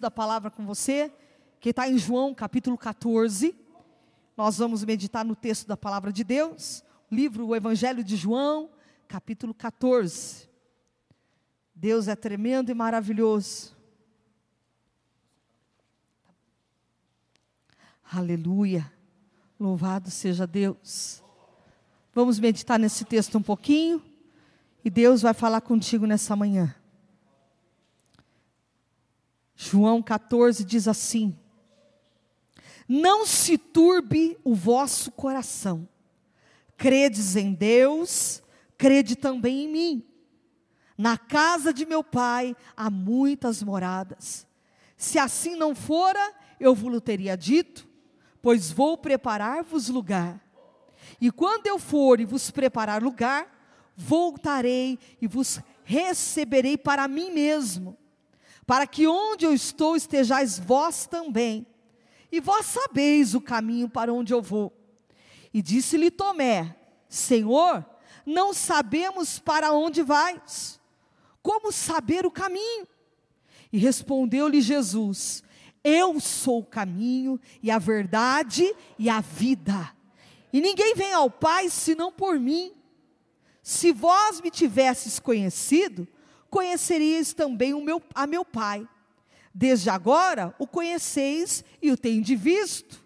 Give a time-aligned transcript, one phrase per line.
[0.00, 1.12] texto da palavra com você,
[1.60, 3.54] que está em João capítulo 14.
[4.34, 8.70] Nós vamos meditar no texto da palavra de Deus, livro O Evangelho de João,
[9.06, 10.48] capítulo 14.
[11.74, 13.76] Deus é tremendo e maravilhoso.
[18.10, 18.90] Aleluia.
[19.58, 21.22] Louvado seja Deus.
[22.14, 24.02] Vamos meditar nesse texto um pouquinho
[24.82, 26.74] e Deus vai falar contigo nessa manhã.
[29.62, 31.38] João 14 diz assim:
[32.88, 35.86] Não se turbe o vosso coração.
[36.78, 38.42] Credes em Deus,
[38.78, 40.04] crede também em mim.
[40.96, 44.46] Na casa de meu pai há muitas moradas.
[44.96, 47.86] Se assim não fora, eu vos teria dito,
[48.40, 50.40] pois vou preparar-vos lugar.
[51.20, 53.46] E quando eu for e vos preparar lugar,
[53.94, 57.98] voltarei e vos receberei para mim mesmo,
[58.70, 61.66] para que onde eu estou estejais vós também.
[62.30, 64.72] E vós sabeis o caminho para onde eu vou.
[65.52, 66.76] E disse-lhe Tomé:
[67.08, 67.84] Senhor,
[68.24, 70.78] não sabemos para onde vais.
[71.42, 72.86] Como saber o caminho?
[73.72, 75.42] E respondeu-lhe Jesus:
[75.82, 79.92] Eu sou o caminho e a verdade e a vida.
[80.52, 82.72] E ninguém vem ao Pai senão por mim.
[83.64, 86.06] Se vós me tivesses conhecido,
[86.50, 88.86] conheceríeis também o meu, a meu Pai.
[89.54, 93.04] Desde agora o conheceis e o tendes visto.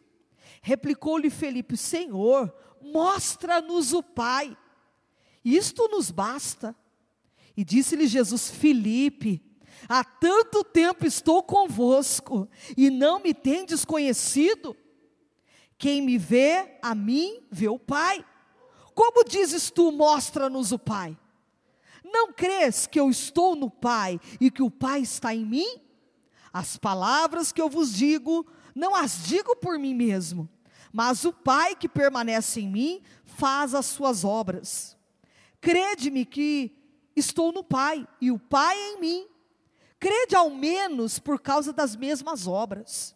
[0.62, 4.56] Replicou-lhe Felipe: Senhor, mostra-nos o Pai.
[5.44, 6.75] Isto nos basta.
[7.56, 9.43] E disse-lhe Jesus: Filipe,
[9.88, 14.76] há tanto tempo estou convosco e não me tendes conhecido?
[15.78, 18.25] Quem me vê, a mim vê o Pai.
[18.94, 21.19] Como dizes tu, mostra-nos o Pai?
[22.14, 25.80] Não crês que eu estou no Pai e que o Pai está em mim?
[26.52, 30.48] As palavras que eu vos digo, não as digo por mim mesmo,
[30.92, 34.97] mas o Pai que permanece em mim faz as suas obras.
[35.60, 36.70] Crede-me que
[37.16, 39.26] estou no Pai e o Pai em mim.
[39.98, 43.12] Crede ao menos por causa das mesmas obras.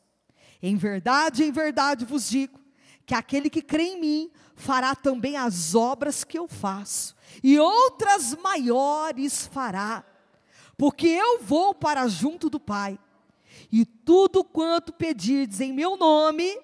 [0.61, 2.59] Em verdade, em verdade vos digo
[3.07, 8.35] que aquele que crê em mim fará também as obras que eu faço, e outras
[8.35, 10.05] maiores fará,
[10.77, 12.99] porque eu vou para junto do Pai.
[13.71, 16.61] E tudo quanto pedirdes em meu nome,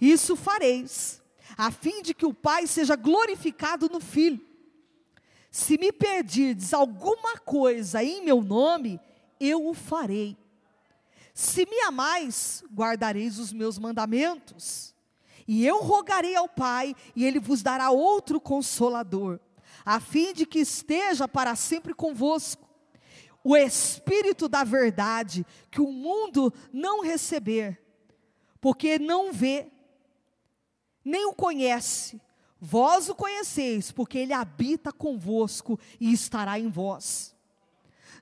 [0.00, 1.22] isso fareis,
[1.56, 4.46] a fim de que o Pai seja glorificado no Filho.
[5.50, 9.00] Se me pedirdes alguma coisa em meu nome,
[9.40, 10.36] eu o farei.
[11.32, 14.94] Se me amais, guardareis os meus mandamentos.
[15.48, 19.40] E eu rogarei ao Pai, e ele vos dará outro consolador,
[19.84, 22.68] a fim de que esteja para sempre convosco.
[23.42, 27.82] O Espírito da verdade, que o mundo não receber,
[28.60, 29.68] porque não vê,
[31.02, 32.20] nem o conhece,
[32.60, 37.34] Vós o conheceis, porque ele habita convosco e estará em vós.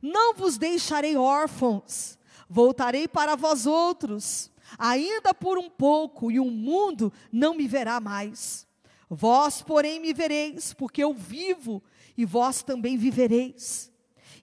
[0.02, 2.19] Não vos deixarei órfãos,
[2.49, 8.66] voltarei para vós outros, ainda por um pouco, e o mundo não me verá mais.
[9.08, 11.82] Vós, porém, me vereis, porque eu vivo,
[12.16, 13.92] e vós também vivereis.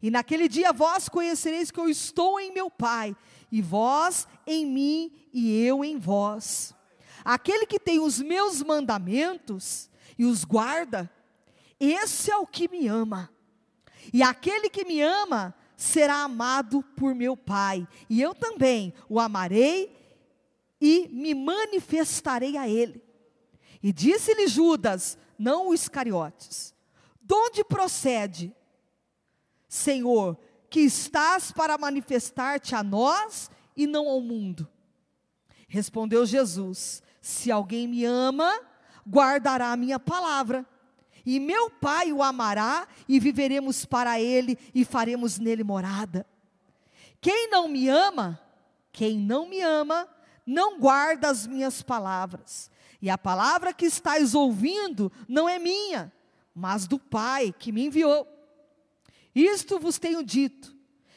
[0.02, 3.16] E naquele dia vós conhecereis que eu estou em meu Pai,
[3.52, 6.74] e vós em mim, e eu em vós.
[7.24, 11.10] Aquele que tem os meus mandamentos e os guarda,
[11.80, 13.30] esse é o que me ama.
[14.14, 20.03] E aquele que me ama será amado por meu Pai, e eu também o amarei
[20.86, 23.02] e me manifestarei a ele.
[23.82, 26.76] E disse-lhe Judas, não o Iscariotes:
[27.22, 28.54] De onde procede,
[29.70, 30.38] Senhor,
[30.70, 34.68] que estás para manifestar-te a nós e não ao mundo?
[35.70, 38.54] Respondeu Jesus: se alguém me ama,
[39.08, 40.66] guardará a minha palavra.
[41.26, 46.28] E meu Pai o amará, e viveremos para ele, e faremos nele morada.
[47.22, 48.38] Quem não me ama,
[48.92, 50.10] quem não me ama,
[50.46, 52.70] não guarda as minhas palavras.
[53.02, 56.12] E a palavra que estáis ouvindo não é minha,
[56.56, 58.28] mas do Pai que me enviou.
[59.36, 60.76] Isto vos tenho dito,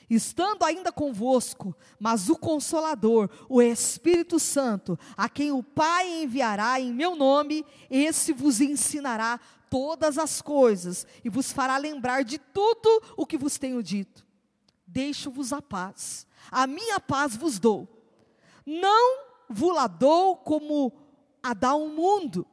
[0.08, 6.93] estando ainda convosco, mas o Consolador, o Espírito Santo, a quem o Pai enviará em
[6.93, 9.38] meu nome, esse vos ensinará
[9.69, 14.25] todas as coisas e vos fará lembrar de tudo o que vos tenho dito.
[14.87, 17.96] Deixo-vos a paz, a minha paz vos dou.
[18.67, 20.93] Não vos la dou como
[21.43, 22.47] a dá o um mundo.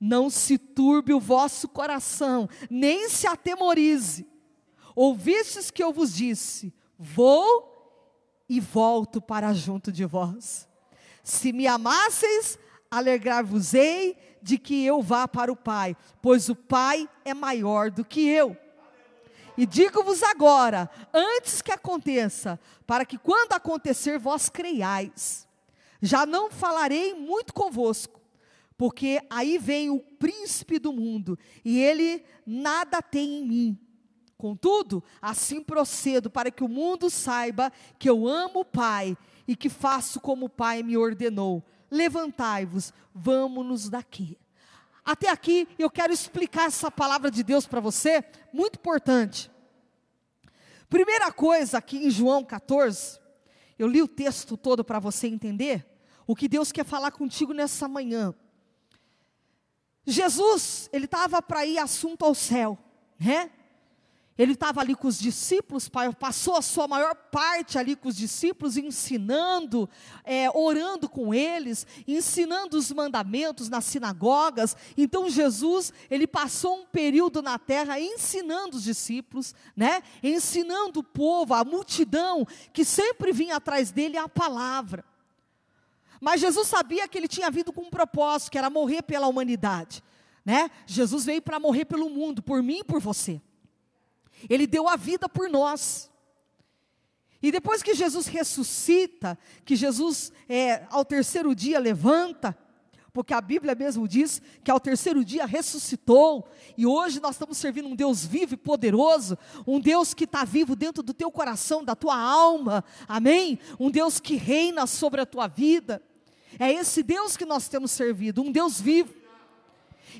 [0.00, 4.26] Não se turbe o vosso coração, nem se atemorize.
[4.96, 7.70] Ouvistes que eu vos disse: Vou
[8.48, 10.68] e volto para junto de vós.
[11.22, 12.58] Se me amasseis,
[12.90, 18.28] alegrar-vos-ei de que eu vá para o Pai, pois o Pai é maior do que
[18.28, 18.56] eu.
[19.56, 25.46] E digo-vos agora, antes que aconteça, para que quando acontecer vós creiais.
[26.02, 28.20] Já não falarei muito convosco,
[28.76, 33.78] porque aí vem o príncipe do mundo, e ele nada tem em mim.
[34.36, 39.16] Contudo, assim procedo para que o mundo saiba que eu amo o Pai
[39.46, 41.64] e que faço como o Pai me ordenou.
[41.90, 44.36] Levantai-vos, vamos-nos daqui.
[45.04, 49.50] Até aqui eu quero explicar essa palavra de Deus para você, muito importante.
[50.88, 53.18] Primeira coisa aqui em João 14,
[53.78, 55.86] eu li o texto todo para você entender
[56.26, 58.34] o que Deus quer falar contigo nessa manhã.
[60.06, 62.78] Jesus, ele estava para ir assunto ao céu,
[63.18, 63.50] né?
[64.36, 65.88] Ele estava ali com os discípulos,
[66.18, 69.88] passou a sua maior parte ali com os discípulos, ensinando,
[70.24, 74.76] é, orando com eles, ensinando os mandamentos nas sinagogas.
[74.96, 80.02] Então Jesus, ele passou um período na terra ensinando os discípulos, né?
[80.20, 85.04] Ensinando o povo, a multidão que sempre vinha atrás dele a palavra.
[86.20, 90.02] Mas Jesus sabia que ele tinha vindo com um propósito, que era morrer pela humanidade,
[90.44, 90.72] né?
[90.86, 93.40] Jesus veio para morrer pelo mundo, por mim e por você.
[94.48, 96.10] Ele deu a vida por nós.
[97.42, 102.56] E depois que Jesus ressuscita, que Jesus é, ao terceiro dia levanta,
[103.12, 107.88] porque a Bíblia mesmo diz que ao terceiro dia ressuscitou, e hoje nós estamos servindo
[107.88, 111.94] um Deus vivo e poderoso, um Deus que está vivo dentro do teu coração, da
[111.94, 113.58] tua alma, amém?
[113.78, 116.02] Um Deus que reina sobre a tua vida,
[116.58, 119.14] é esse Deus que nós temos servido, um Deus vivo.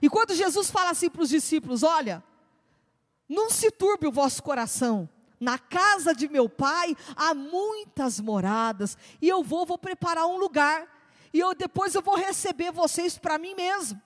[0.00, 2.22] E quando Jesus fala assim para os discípulos: olha,
[3.34, 5.08] não se turbe o vosso coração.
[5.40, 10.88] Na casa de meu pai há muitas moradas, e eu vou, vou preparar um lugar,
[11.32, 14.00] e eu depois eu vou receber vocês para mim mesmo.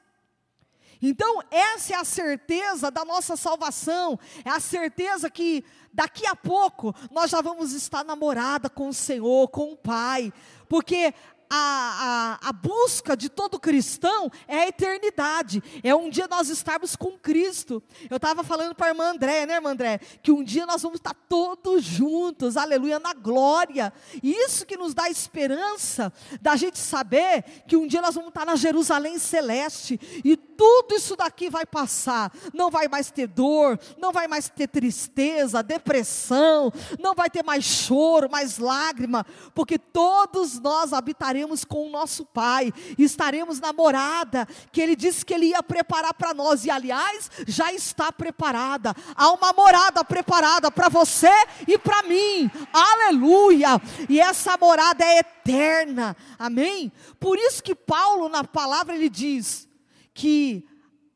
[1.00, 6.92] Então, essa é a certeza da nossa salvação, é a certeza que daqui a pouco
[7.10, 10.32] nós já vamos estar namorada com o Senhor, com o Pai,
[10.68, 11.14] porque
[11.50, 16.96] a, a, a, busca de todo cristão é a eternidade, é um dia nós estarmos
[16.96, 17.82] com Cristo.
[18.10, 20.98] Eu estava falando para a irmã André, né, irmã André, que um dia nós vamos
[20.98, 23.92] estar todos juntos, aleluia, na glória.
[24.22, 28.44] E isso que nos dá esperança da gente saber que um dia nós vamos estar
[28.44, 32.32] na Jerusalém celeste e tudo isso daqui vai passar.
[32.52, 37.64] Não vai mais ter dor, não vai mais ter tristeza, depressão, não vai ter mais
[37.64, 39.24] choro, mais lágrima,
[39.54, 45.32] porque todos nós habitaremos com o nosso Pai, estaremos na morada que Ele disse que
[45.32, 48.92] Ele ia preparar para nós, e aliás, já está preparada.
[49.14, 51.30] Há uma morada preparada para você
[51.68, 53.80] e para mim, aleluia!
[54.08, 56.90] E essa morada é eterna, amém?
[57.20, 59.67] Por isso que Paulo, na palavra, ele diz
[60.18, 60.66] que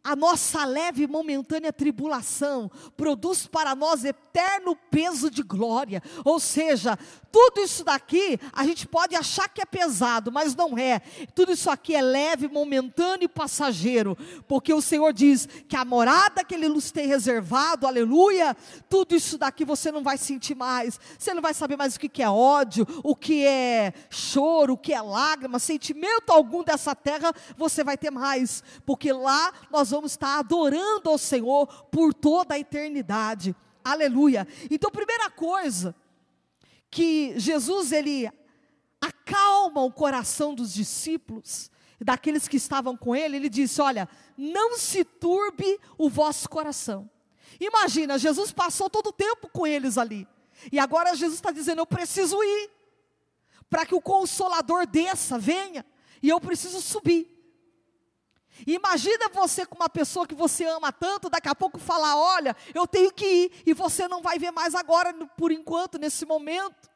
[0.05, 6.01] a nossa leve e momentânea tribulação produz para nós eterno peso de glória.
[6.25, 6.97] Ou seja,
[7.33, 11.01] tudo isso daqui a gente pode achar que é pesado, mas não é.
[11.35, 16.45] Tudo isso aqui é leve, momentâneo e passageiro, porque o Senhor diz que a morada
[16.45, 18.55] que Ele nos tem reservado, aleluia,
[18.89, 21.01] tudo isso daqui você não vai sentir mais.
[21.19, 24.93] Você não vai saber mais o que é ódio, o que é choro, o que
[24.93, 30.39] é lágrima, sentimento algum dessa terra você vai ter mais, porque lá nós vamos estar
[30.39, 33.57] adorando ao Senhor por toda a eternidade.
[33.83, 34.47] Aleluia.
[34.71, 35.95] Então, primeira coisa
[36.93, 38.31] que Jesus ele
[39.01, 44.07] acalma o coração dos discípulos, daqueles que estavam com ele, ele disse: Olha,
[44.37, 47.11] não se turbe o vosso coração.
[47.59, 50.29] Imagina, Jesus passou todo o tempo com eles ali,
[50.71, 52.71] e agora Jesus está dizendo: Eu preciso ir,
[53.71, 55.87] para que o consolador desça, venha,
[56.23, 57.42] e eu preciso subir.
[58.67, 62.87] Imagina você com uma pessoa que você ama tanto, daqui a pouco falar: Olha, eu
[62.87, 66.91] tenho que ir, e você não vai ver mais agora, por enquanto, nesse momento.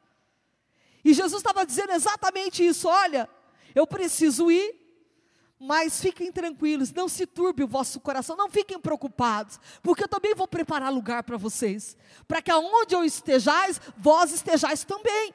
[1.03, 3.29] E Jesus estava dizendo exatamente isso: Olha,
[3.75, 4.75] eu preciso ir,
[5.59, 10.35] mas fiquem tranquilos, não se turbe o vosso coração, não fiquem preocupados, porque eu também
[10.35, 11.97] vou preparar lugar para vocês,
[12.27, 15.33] para que aonde eu estejais, vós estejais também.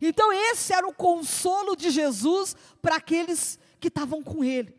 [0.00, 4.74] Então, esse era o consolo de Jesus para aqueles que estavam com ele.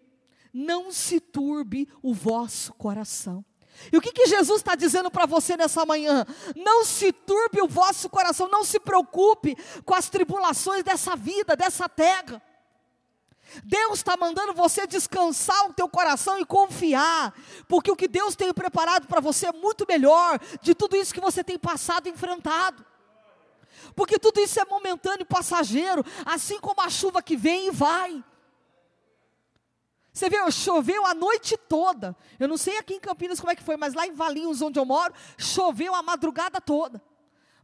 [0.54, 3.46] Não se turbe o vosso coração.
[3.92, 6.26] E o que, que Jesus está dizendo para você nessa manhã?
[6.56, 11.90] Não se turbe o vosso coração, não se preocupe com as tribulações dessa vida, dessa
[11.90, 12.42] terra.
[13.64, 17.34] Deus está mandando você descansar o teu coração e confiar,
[17.68, 21.20] porque o que Deus tem preparado para você é muito melhor de tudo isso que
[21.20, 22.86] você tem passado e enfrentado.
[23.96, 28.24] porque tudo isso é momentâneo e passageiro, assim como a chuva que vem e vai.
[30.14, 32.16] Você vê, choveu a noite toda.
[32.40, 34.78] Eu não sei aqui em Campinas como é que foi, mas lá em Valinhos, onde
[34.78, 37.02] eu moro, choveu a madrugada toda.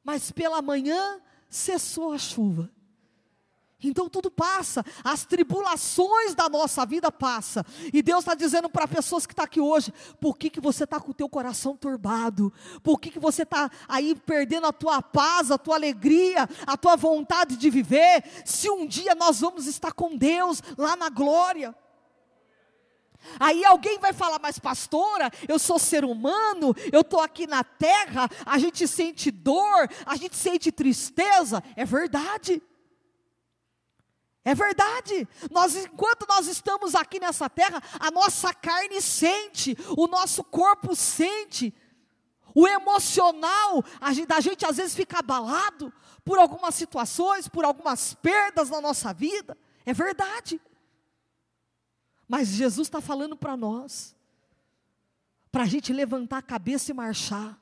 [0.04, 2.72] Mas pela manhã cessou a chuva.
[3.82, 7.64] Então tudo passa, as tribulações da nossa vida passam.
[7.94, 10.84] E Deus está dizendo para pessoas que estão tá aqui hoje: por que, que você
[10.84, 12.52] está com o teu coração turbado?
[12.84, 16.98] Por que, que você está aí perdendo a tua paz, a tua alegria, a tua
[16.98, 18.24] vontade de viver?
[18.44, 21.74] Se um dia nós vamos estar com Deus lá na glória.
[23.40, 28.30] Aí alguém vai falar, mas pastora, eu sou ser humano, eu estou aqui na terra,
[28.46, 31.64] a gente sente dor, a gente sente tristeza.
[31.76, 32.62] É verdade.
[34.44, 35.28] É verdade.
[35.52, 41.74] Nós, enquanto nós estamos aqui nessa terra, a nossa carne sente, o nosso corpo sente,
[42.56, 43.84] o emocional
[44.28, 45.94] da gente às vezes fica abalado
[46.26, 49.58] por algumas situações, por algumas perdas na nossa vida.
[49.86, 50.60] É verdade.
[52.30, 54.16] Mas Jesus está falando para nós,
[55.52, 57.60] para a gente levantar a cabeça e marchar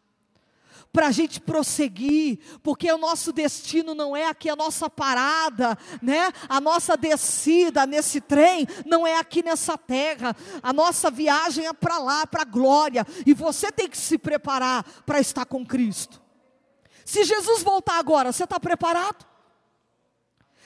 [0.92, 6.32] para a gente prosseguir, porque o nosso destino não é aqui a nossa parada, né?
[6.50, 10.36] A nossa descida nesse trem não é aqui nessa terra.
[10.64, 14.84] A nossa viagem é para lá, para a glória, e você tem que se preparar
[15.06, 16.22] para estar com Cristo.
[17.06, 19.26] Se Jesus voltar agora, você está preparado?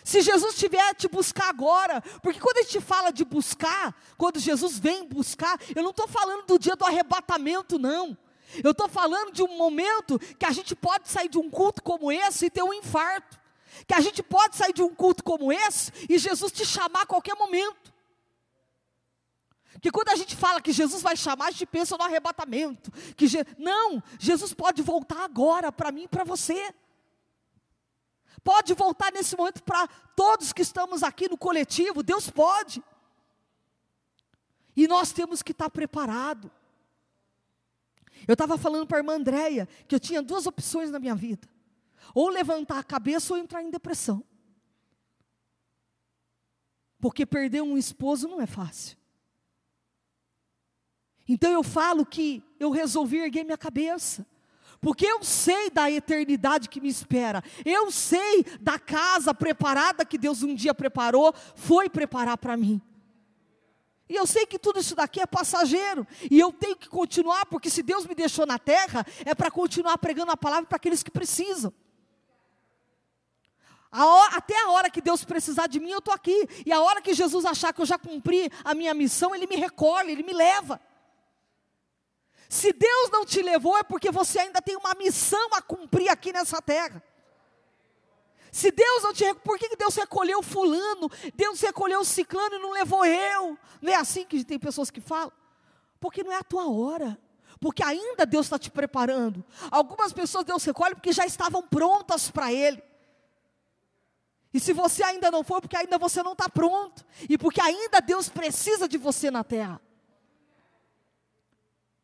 [0.03, 4.79] Se Jesus tiver te buscar agora, porque quando a gente fala de buscar, quando Jesus
[4.79, 8.17] vem buscar, eu não estou falando do dia do arrebatamento, não.
[8.63, 12.11] Eu estou falando de um momento que a gente pode sair de um culto como
[12.11, 13.39] esse e ter um infarto.
[13.87, 17.05] Que a gente pode sair de um culto como esse e Jesus te chamar a
[17.05, 17.91] qualquer momento.
[19.81, 22.91] Que quando a gente fala que Jesus vai chamar, a gente pensa no arrebatamento.
[23.15, 23.39] Que Je...
[23.57, 26.73] Não, Jesus pode voltar agora para mim e para você.
[28.43, 32.83] Pode voltar nesse momento para todos que estamos aqui no coletivo, Deus pode.
[34.75, 36.49] E nós temos que estar preparados.
[38.27, 41.47] Eu estava falando para a irmã Andréia que eu tinha duas opções na minha vida:
[42.13, 44.23] ou levantar a cabeça ou entrar em depressão.
[46.99, 48.97] Porque perder um esposo não é fácil.
[51.27, 54.25] Então eu falo que eu resolvi erguer minha cabeça.
[54.81, 57.43] Porque eu sei da eternidade que me espera.
[57.63, 62.81] Eu sei da casa preparada que Deus um dia preparou, foi preparar para mim.
[64.09, 66.05] E eu sei que tudo isso daqui é passageiro.
[66.29, 69.99] E eu tenho que continuar, porque se Deus me deixou na terra, é para continuar
[69.99, 71.71] pregando a palavra para aqueles que precisam.
[73.91, 76.47] A hora, até a hora que Deus precisar de mim, eu estou aqui.
[76.65, 79.57] E a hora que Jesus achar que eu já cumpri a minha missão, Ele me
[79.57, 80.81] recolhe, Ele me leva.
[82.51, 86.33] Se Deus não te levou, é porque você ainda tem uma missão a cumprir aqui
[86.33, 87.01] nessa terra.
[88.51, 91.09] Se Deus não te por que Deus recolheu fulano?
[91.33, 93.57] Deus recolheu ciclano e não levou eu.
[93.81, 95.31] Não é assim que tem pessoas que falam?
[95.97, 97.17] Porque não é a tua hora.
[97.57, 99.45] Porque ainda Deus está te preparando.
[99.71, 102.83] Algumas pessoas Deus recolhe porque já estavam prontas para Ele.
[104.53, 107.05] E se você ainda não for, porque ainda você não está pronto.
[107.29, 109.79] E porque ainda Deus precisa de você na terra.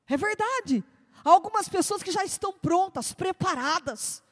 [0.10, 0.84] É verdade.
[1.24, 4.24] Há algumas pessoas que já estão prontas, preparadas.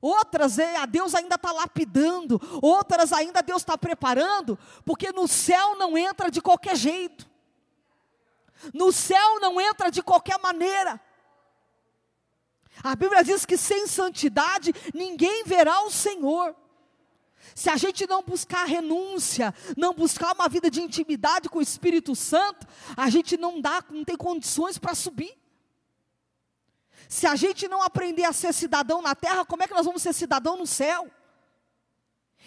[0.00, 5.76] Outras é, a Deus ainda está lapidando, outras ainda Deus está preparando, porque no céu
[5.76, 7.28] não entra de qualquer jeito,
[8.72, 10.98] no céu não entra de qualquer maneira.
[12.82, 16.56] A Bíblia diz que sem santidade ninguém verá o Senhor.
[17.54, 22.14] Se a gente não buscar renúncia, não buscar uma vida de intimidade com o Espírito
[22.14, 22.66] Santo,
[22.96, 25.36] a gente não dá, não tem condições para subir.
[27.08, 30.02] Se a gente não aprender a ser cidadão na terra, como é que nós vamos
[30.02, 31.10] ser cidadão no céu?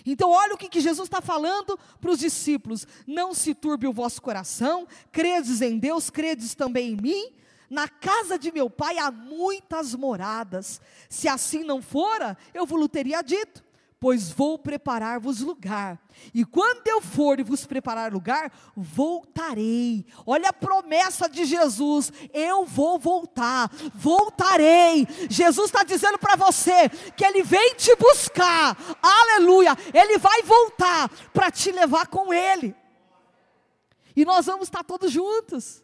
[0.05, 3.93] Então, olha o que, que Jesus está falando para os discípulos: não se turbe o
[3.93, 7.33] vosso coração, credes em Deus, credes também em mim.
[7.69, 10.79] Na casa de meu pai há muitas moradas.
[11.09, 13.63] Se assim não fora, eu vos teria dito
[14.03, 15.97] pois vou preparar-vos lugar.
[16.33, 20.05] E quando eu for e vos preparar lugar, voltarei.
[20.25, 25.07] Olha a promessa de Jesus: eu vou voltar, voltarei.
[25.29, 29.73] Jesus está dizendo para você que Ele vem te buscar, aleluia.
[29.93, 32.75] Ele vai voltar para te levar com Ele.
[34.13, 35.82] E nós vamos estar todos juntos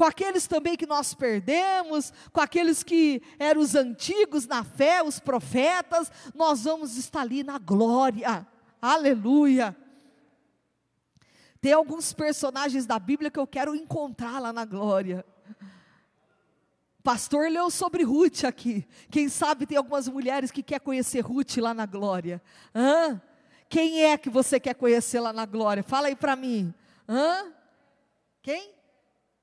[0.00, 5.20] com aqueles também que nós perdemos, com aqueles que eram os antigos na fé, os
[5.20, 8.46] profetas, nós vamos estar ali na glória,
[8.80, 9.76] aleluia.
[11.60, 15.22] Tem alguns personagens da Bíblia que eu quero encontrar lá na glória.
[17.02, 18.88] pastor leu sobre Ruth aqui.
[19.10, 22.40] Quem sabe tem algumas mulheres que quer conhecer Ruth lá na glória.
[22.74, 23.20] Hã?
[23.68, 25.82] Quem é que você quer conhecer lá na glória?
[25.82, 26.72] Fala aí para mim.
[27.06, 27.52] Hã?
[28.40, 28.79] Quem?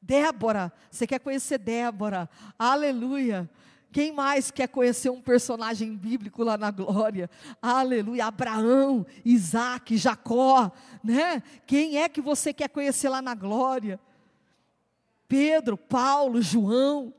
[0.01, 0.71] Débora.
[0.89, 2.29] Você quer conhecer Débora?
[2.57, 3.49] Aleluia.
[3.91, 7.29] Quem mais quer conhecer um personagem bíblico lá na glória?
[7.61, 8.25] Aleluia.
[8.25, 10.71] Abraão, Isaac, Jacó,
[11.03, 11.41] né?
[11.65, 13.99] Quem é que você quer conhecer lá na glória?
[15.27, 17.13] Pedro, Paulo, João.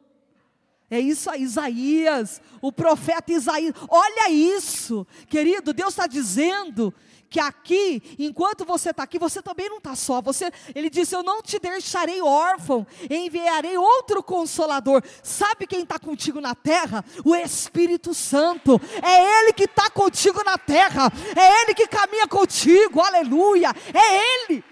[0.91, 3.75] É isso aí, Isaías, o profeta Isaías.
[3.91, 6.95] Olha isso, querido, Deus está dizendo
[7.31, 10.21] que aqui, enquanto você está aqui, você também não está só.
[10.23, 15.03] Você, ele disse: Eu não te deixarei órfão, enviarei outro consolador.
[15.23, 17.05] Sabe quem está contigo na terra?
[17.25, 18.81] O Espírito Santo.
[19.03, 21.13] É Ele que está contigo na terra.
[21.37, 23.01] É Ele que caminha contigo.
[23.01, 23.75] Aleluia.
[23.93, 24.65] É Ele.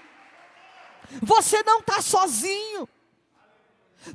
[1.22, 2.88] Você não está sozinho.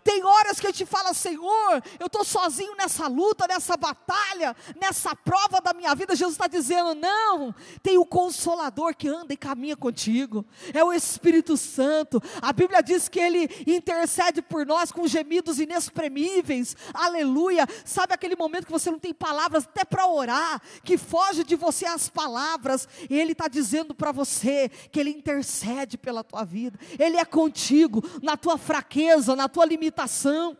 [0.03, 5.15] Tem horas que a gente fala, Senhor, eu estou sozinho nessa luta, nessa batalha, nessa
[5.15, 6.15] prova da minha vida.
[6.15, 11.57] Jesus está dizendo: não, tem o Consolador que anda e caminha contigo, é o Espírito
[11.57, 12.21] Santo.
[12.41, 17.67] A Bíblia diz que ele intercede por nós com gemidos inexprimíveis, aleluia.
[17.85, 21.85] Sabe aquele momento que você não tem palavras até para orar, que foge de você
[21.85, 27.17] as palavras, e ele está dizendo para você que ele intercede pela tua vida, ele
[27.17, 30.55] é contigo, na tua fraqueza, na tua limitação limitação.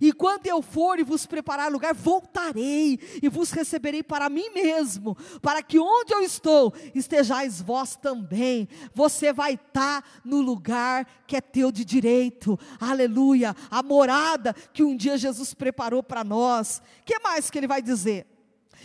[0.00, 5.14] E quando eu for e vos preparar lugar, voltarei e vos receberei para mim mesmo,
[5.42, 8.66] para que onde eu estou, estejais vós também.
[8.94, 12.58] Você vai estar tá no lugar que é teu de direito.
[12.80, 13.54] Aleluia!
[13.70, 16.80] A morada que um dia Jesus preparou para nós.
[17.04, 18.26] Que mais que ele vai dizer?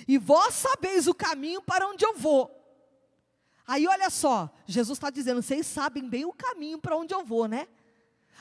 [0.05, 2.53] E vós sabeis o caminho para onde eu vou.
[3.65, 7.47] Aí olha só, Jesus está dizendo, vocês sabem bem o caminho para onde eu vou,
[7.47, 7.67] né?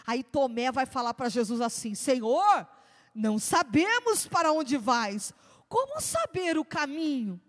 [0.07, 2.67] Aí Tomé vai falar para Jesus assim: Senhor,
[3.15, 5.33] não sabemos para onde vais,
[5.69, 7.41] como saber o caminho?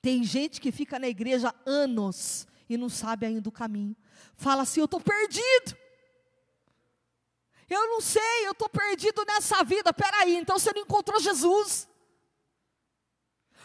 [0.00, 3.96] Tem gente que fica na igreja anos e não sabe ainda o caminho.
[4.36, 5.76] Fala assim: Eu estou perdido.
[7.68, 9.92] Eu não sei, eu estou perdido nessa vida.
[9.92, 11.86] Peraí, então você não encontrou Jesus.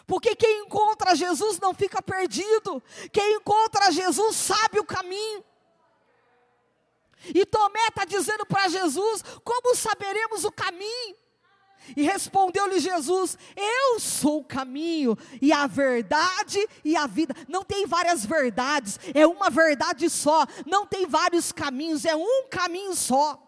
[0.06, 2.82] Porque quem encontra Jesus não fica perdido.
[3.10, 5.42] Quem encontra Jesus sabe o caminho.
[7.34, 11.16] E Tomé está dizendo para Jesus: como saberemos o caminho?
[11.96, 17.34] E respondeu-lhe Jesus: Eu sou o caminho e a verdade e a vida.
[17.48, 20.46] Não tem várias verdades, é uma verdade só.
[20.66, 23.40] Não tem vários caminhos, é um caminho só.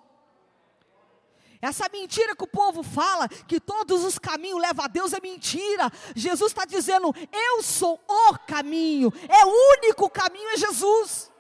[1.63, 5.91] Essa mentira que o povo fala, que todos os caminhos levam a Deus, é mentira.
[6.15, 11.31] Jesus está dizendo: Eu sou o caminho, é o único caminho, é Jesus.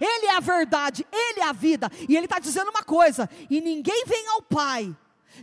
[0.00, 1.90] Ele é a verdade, Ele é a vida.
[2.08, 4.96] E Ele está dizendo uma coisa: e ninguém vem ao Pai.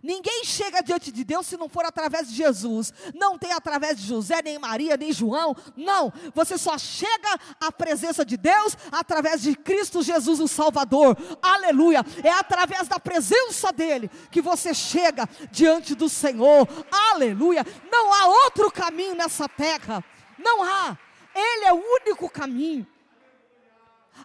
[0.04, 2.94] Ninguém chega diante de Deus se não for através de Jesus.
[3.14, 5.56] Não tem através de José, nem Maria, nem João.
[5.76, 6.12] Não.
[6.34, 11.18] Você só chega à presença de Deus através de Cristo Jesus, o Salvador.
[11.42, 12.06] Aleluia.
[12.24, 16.68] É através da presença dEle que você chega diante do Senhor.
[17.12, 17.66] Aleluia.
[17.92, 20.04] Não há outro caminho nessa terra.
[20.38, 20.98] Não há.
[21.34, 22.86] Ele é o único caminho.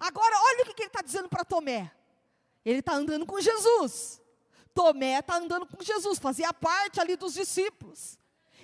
[0.00, 1.92] Agora, olha o que ele está dizendo para Tomé.
[2.64, 4.20] Ele está andando com Jesus.
[4.74, 8.18] Tomé está andando com Jesus, fazia parte ali dos discípulos.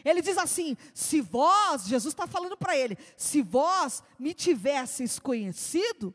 [0.04, 6.14] Ele diz assim: se vós, Jesus está falando para ele, se vós me tivesseis conhecido,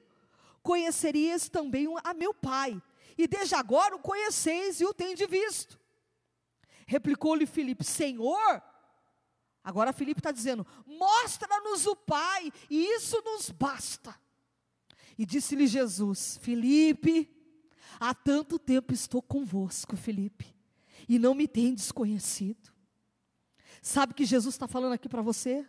[0.61, 2.81] conhecerias também a meu Pai,
[3.17, 5.79] e desde agora o conheceis e o tendes visto.
[6.87, 8.63] Replicou-lhe Filipe: Senhor,
[9.63, 14.17] agora Filipe está dizendo: mostra-nos o Pai, e isso nos basta.
[15.17, 17.29] E disse-lhe Jesus: Felipe,
[17.99, 20.55] há tanto tempo estou convosco, Felipe,
[21.07, 22.71] e não me tem desconhecido.
[23.81, 25.65] Sabe que Jesus está falando aqui para você?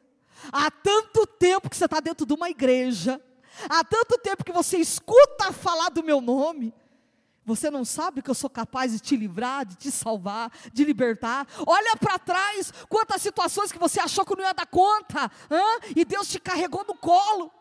[0.52, 3.20] Há tanto tempo que você está dentro de uma igreja,
[3.68, 6.74] há tanto tempo que você escuta falar do meu nome,
[7.44, 11.46] você não sabe que eu sou capaz de te livrar, de te salvar, de libertar?
[11.66, 15.92] Olha para trás, quantas situações que você achou que não ia dar conta, hein?
[15.94, 17.52] e Deus te carregou no colo.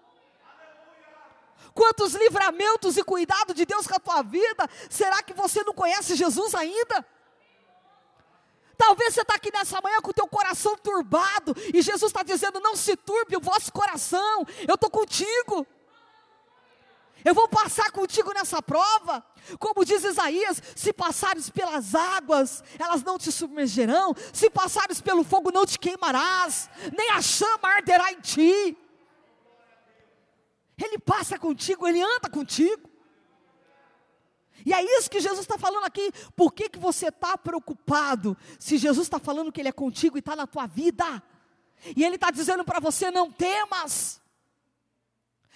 [1.73, 4.69] Quantos livramentos e cuidado de Deus com a tua vida?
[4.89, 7.05] Será que você não conhece Jesus ainda?
[8.77, 12.59] Talvez você está aqui nessa manhã com o teu coração turbado, e Jesus está dizendo:
[12.59, 15.65] não se turbe o vosso coração, eu estou contigo.
[17.23, 19.25] Eu vou passar contigo nessa prova.
[19.57, 24.13] Como diz Isaías: se passares pelas águas, elas não te submergerão.
[24.33, 26.69] Se passares pelo fogo, não te queimarás.
[26.95, 28.77] Nem a chama arderá em ti.
[30.83, 32.89] Ele passa contigo, ele anda contigo.
[34.65, 36.11] E é isso que Jesus está falando aqui.
[36.35, 40.19] Por que, que você está preocupado se Jesus está falando que Ele é contigo e
[40.19, 41.21] está na tua vida?
[41.95, 44.21] E Ele está dizendo para você: não temas.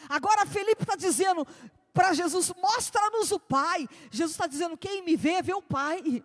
[0.10, 1.48] Agora Felipe está dizendo
[1.94, 3.88] para Jesus: mostra-nos o Pai.
[4.12, 6.24] Jesus está dizendo: quem me vê, vê o Pai.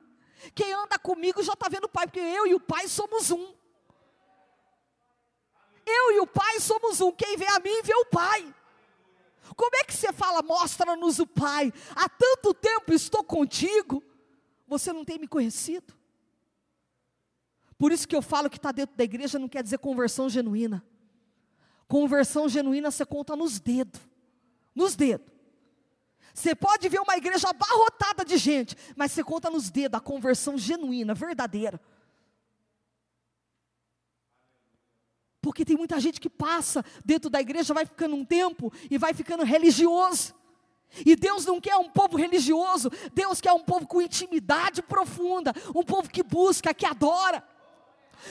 [0.54, 3.54] Quem anda comigo já está vendo o Pai, porque eu e o Pai somos um.
[5.86, 7.12] Eu e o Pai somos um.
[7.12, 8.52] Quem vê a mim, vê o Pai.
[9.56, 11.72] Como é que você fala, mostra-nos o Pai?
[11.94, 14.02] Há tanto tempo estou contigo,
[14.66, 15.94] você não tem me conhecido.
[17.76, 20.84] Por isso que eu falo que está dentro da igreja não quer dizer conversão genuína.
[21.88, 24.00] Conversão genuína você conta nos dedos.
[24.74, 25.32] Nos dedos.
[26.32, 30.56] Você pode ver uma igreja abarrotada de gente, mas você conta nos dedos a conversão
[30.56, 31.80] genuína, verdadeira.
[35.42, 39.12] Porque tem muita gente que passa dentro da igreja, vai ficando um tempo e vai
[39.12, 40.34] ficando religioso.
[41.04, 45.82] E Deus não quer um povo religioso, Deus quer um povo com intimidade profunda, um
[45.82, 47.42] povo que busca, que adora.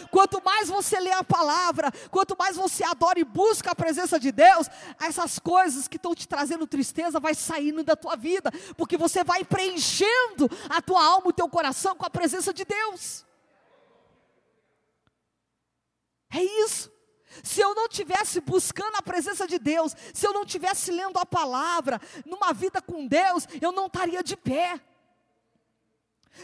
[0.09, 4.31] Quanto mais você lê a palavra, quanto mais você adora e busca a presença de
[4.31, 4.67] Deus,
[5.01, 9.43] essas coisas que estão te trazendo tristeza vai saindo da tua vida, porque você vai
[9.43, 13.25] preenchendo a tua alma, o teu coração com a presença de Deus.
[16.33, 16.89] É isso.
[17.43, 21.25] Se eu não tivesse buscando a presença de Deus, se eu não tivesse lendo a
[21.25, 24.79] palavra, numa vida com Deus, eu não estaria de pé.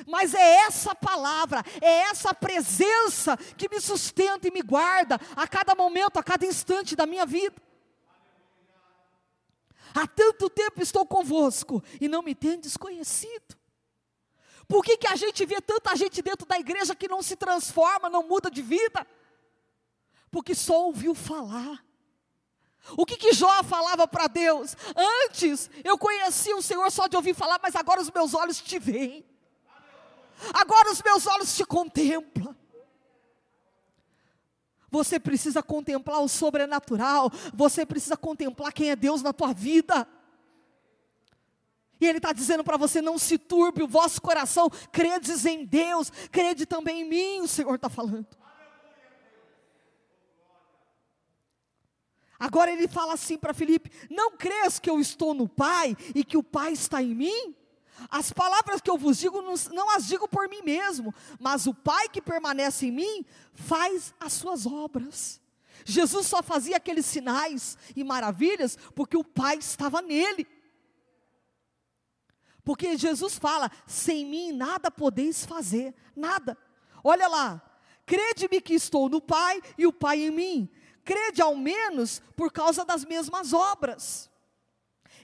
[0.06, 5.76] Mas é essa palavra, é essa presença que me sustenta e me guarda a cada
[5.76, 7.56] momento, a cada instante da minha vida.
[9.94, 13.58] Há tanto tempo estou convosco e não me tenho desconhecido.
[14.68, 18.10] Por que, que a gente vê tanta gente dentro da igreja que não se transforma,
[18.10, 19.08] não muda de vida?
[20.32, 21.84] Porque só ouviu falar.
[22.96, 24.76] O que, que Jó falava para Deus?
[25.26, 28.80] Antes eu conhecia o Senhor só de ouvir falar, mas agora os meus olhos te
[28.80, 29.26] veem.
[30.54, 32.56] Agora os meus olhos te contemplam.
[34.90, 37.30] Você precisa contemplar o sobrenatural.
[37.54, 40.08] Você precisa contemplar quem é Deus na tua vida.
[42.00, 46.12] E Ele está dizendo para você: não se turbe o vosso coração, credes em Deus,
[46.32, 48.28] crede também em mim, o Senhor está falando.
[52.40, 56.38] Agora ele fala assim para Felipe: Não crês que eu estou no Pai e que
[56.38, 57.56] o Pai está em mim?
[58.12, 61.74] As palavras que eu vos digo, não, não as digo por mim mesmo, mas o
[61.74, 65.42] Pai que permanece em mim faz as suas obras.
[65.84, 70.48] Jesus só fazia aqueles sinais e maravilhas porque o Pai estava nele.
[72.64, 76.58] Porque Jesus fala: sem mim nada podeis fazer, nada.
[77.04, 77.62] Olha lá,
[78.06, 80.70] crede-me que estou no Pai e o Pai em mim
[81.08, 84.30] crede ao menos por causa das mesmas obras.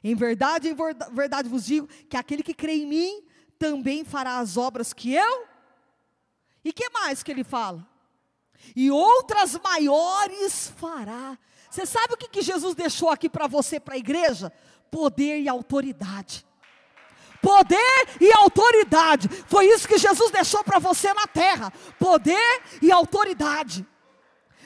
[0.02, 0.76] Em verdade, em
[1.12, 3.24] verdade vos digo que aquele que crê em mim
[3.60, 5.46] também fará as obras que eu.
[6.64, 7.86] E que mais que ele fala?
[8.74, 11.38] E outras maiores fará.
[11.70, 14.54] Você sabe o que, que Jesus deixou aqui para você, para a igreja?
[14.90, 16.46] Poder e autoridade.
[17.42, 19.28] Poder e autoridade.
[19.28, 21.74] Foi isso que Jesus deixou para você na terra.
[22.00, 23.86] Poder e autoridade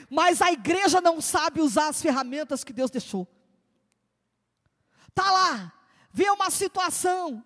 [0.10, 3.28] mas a igreja não sabe usar as ferramentas que Deus deixou.
[5.10, 5.74] Está lá,
[6.12, 7.44] vê uma situação,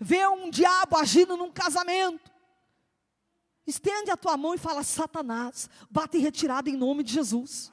[0.00, 2.30] vê um diabo agindo num casamento.
[3.66, 7.72] Estende a tua mão e fala: Satanás, bate retirada em nome de Jesus.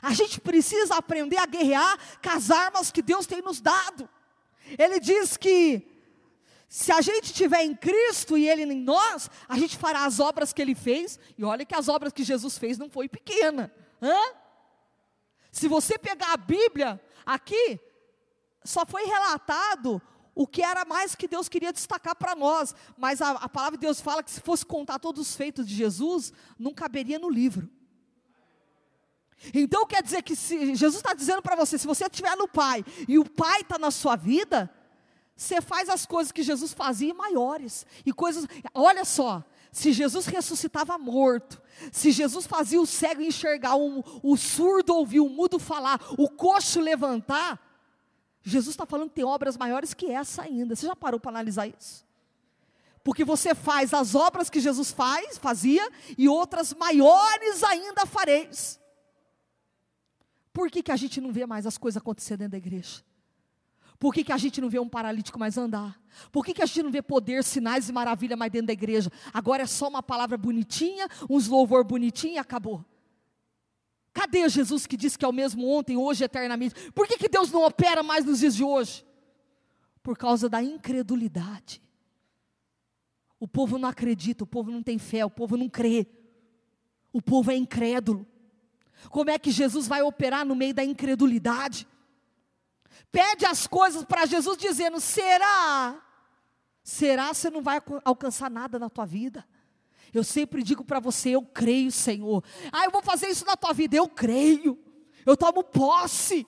[0.00, 4.08] A gente precisa aprender a guerrear com as armas que Deus tem nos dado.
[4.78, 5.91] Ele diz que
[6.74, 10.54] se a gente estiver em Cristo e Ele em nós, a gente fará as obras
[10.54, 11.20] que Ele fez.
[11.36, 13.70] E olha que as obras que Jesus fez não foi pequena.
[14.00, 14.18] Hã?
[15.50, 17.78] Se você pegar a Bíblia aqui,
[18.64, 20.00] só foi relatado
[20.34, 22.74] o que era mais que Deus queria destacar para nós.
[22.96, 25.74] Mas a, a, palavra de Deus fala que se fosse contar todos os feitos de
[25.74, 27.68] Jesus, não caberia no livro.
[29.52, 32.82] Então quer dizer que se Jesus está dizendo para você, se você estiver no Pai
[33.06, 34.74] e o Pai está na sua vida,
[35.42, 37.84] você faz as coisas que Jesus fazia maiores.
[38.06, 44.02] E coisas, olha só, se Jesus ressuscitava morto, se Jesus fazia o cego enxergar, um,
[44.22, 47.60] o surdo ouvir, o mudo falar, o coxo levantar,
[48.42, 50.76] Jesus está falando que tem obras maiores que essa ainda.
[50.76, 52.04] Você já parou para analisar isso?
[53.02, 58.80] Porque você faz as obras que Jesus faz, fazia, e outras maiores ainda fareis.
[60.52, 63.02] Por que, que a gente não vê mais as coisas acontecendo dentro da igreja?
[64.02, 65.96] Por que, que a gente não vê um paralítico mais andar?
[66.32, 69.08] Por que, que a gente não vê poder, sinais e maravilha mais dentro da igreja?
[69.32, 72.84] Agora é só uma palavra bonitinha, uns louvor bonitinho e acabou.
[74.12, 76.90] Cadê Jesus que disse que é o mesmo ontem, hoje, eternamente?
[76.90, 79.06] Por que, que Deus não opera mais nos dias de hoje?
[80.02, 81.80] Por causa da incredulidade.
[83.38, 86.08] O povo não acredita, o povo não tem fé, o povo não crê.
[87.12, 88.26] O povo é incrédulo.
[89.10, 91.86] Como é que Jesus vai operar no meio da incredulidade?
[93.10, 96.02] Pede as coisas para Jesus dizendo: será?
[96.82, 99.46] Será você não vai alcançar nada na tua vida?
[100.12, 102.42] Eu sempre digo para você: eu creio, Senhor.
[102.72, 103.96] Ah, eu vou fazer isso na tua vida.
[103.96, 104.78] Eu creio.
[105.24, 106.46] Eu tomo posse.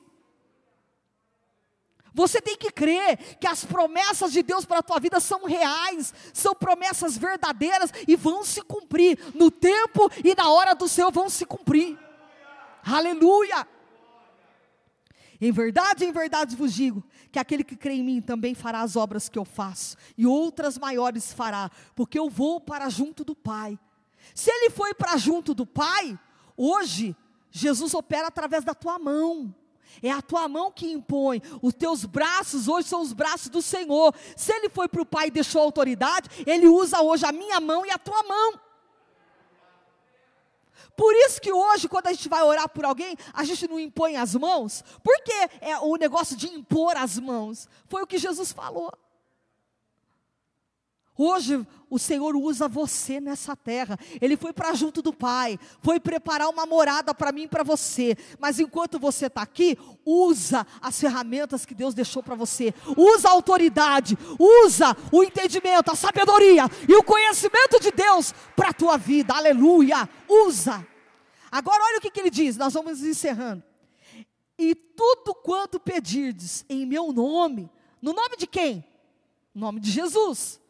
[2.12, 6.14] Você tem que crer que as promessas de Deus para a tua vida são reais,
[6.32, 9.18] são promessas verdadeiras e vão se cumprir.
[9.34, 11.98] No tempo e na hora do Senhor vão se cumprir.
[12.84, 13.66] Aleluia!
[15.44, 18.96] Em verdade, em verdade vos digo que aquele que crê em mim também fará as
[18.96, 23.78] obras que eu faço, e outras maiores fará, porque eu vou para junto do Pai.
[24.34, 26.18] Se ele foi para junto do Pai,
[26.56, 27.14] hoje
[27.50, 29.54] Jesus opera através da tua mão.
[30.02, 31.42] É a tua mão que impõe.
[31.60, 34.14] Os teus braços hoje são os braços do Senhor.
[34.34, 37.84] Se ele foi para o Pai e deixou autoridade, ele usa hoje a minha mão
[37.84, 38.63] e a tua mão.
[40.96, 44.16] Por isso que hoje, quando a gente vai orar por alguém, a gente não impõe
[44.16, 44.84] as mãos.
[45.02, 47.68] Por que é o negócio de impor as mãos?
[47.86, 48.92] Foi o que Jesus falou.
[51.16, 53.96] Hoje o Senhor usa você nessa terra.
[54.20, 58.16] Ele foi para junto do Pai, foi preparar uma morada para mim e para você.
[58.38, 62.74] Mas enquanto você está aqui, usa as ferramentas que Deus deixou para você.
[62.96, 68.74] Usa a autoridade, usa o entendimento, a sabedoria e o conhecimento de Deus para a
[68.74, 69.34] tua vida.
[69.34, 70.08] Aleluia!
[70.28, 70.84] Usa.
[71.50, 72.56] Agora olha o que, que ele diz.
[72.56, 73.62] Nós vamos encerrando.
[74.58, 77.70] E tudo quanto pedirdes em meu nome,
[78.02, 78.84] no nome de quem?
[79.54, 80.60] nome de Jesus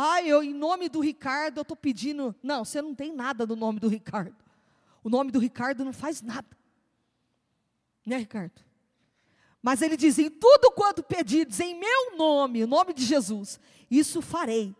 [0.00, 2.32] ah, eu, em nome do Ricardo, eu estou pedindo.
[2.40, 4.36] Não, você não tem nada no nome do Ricardo.
[5.02, 6.46] O nome do Ricardo não faz nada.
[8.06, 8.62] Né, Ricardo?
[9.60, 13.58] Mas ele diz: em tudo quanto pedidos em meu nome, o nome de Jesus,
[13.90, 14.72] isso farei,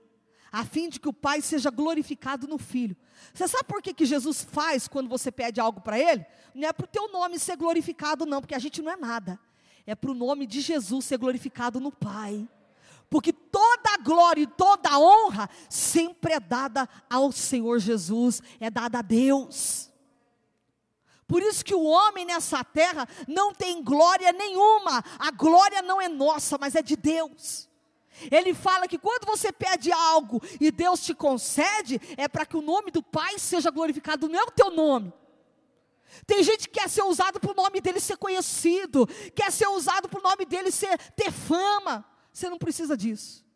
[0.52, 2.96] a fim de que o Pai seja glorificado no Filho.
[3.34, 6.24] Você sabe por que, que Jesus faz quando você pede algo para Ele?
[6.54, 9.36] Não é para o teu nome ser glorificado, não, porque a gente não é nada.
[9.84, 12.48] É para o nome de Jesus ser glorificado no Pai
[13.10, 13.32] porque
[13.88, 18.98] toda a glória e toda a honra sempre é dada ao Senhor Jesus, é dada
[18.98, 19.90] a Deus.
[21.26, 26.08] Por isso que o homem nessa terra não tem glória nenhuma, a glória não é
[26.08, 27.68] nossa, mas é de Deus.
[28.30, 32.62] Ele fala que quando você pede algo e Deus te concede, é para que o
[32.62, 35.12] nome do Pai seja glorificado, não é o teu nome.
[36.26, 40.08] Tem gente que quer ser usado para o nome dele ser conhecido, quer ser usado
[40.08, 42.04] para o nome dele ser, ter fama.
[42.32, 43.47] Você não precisa disso.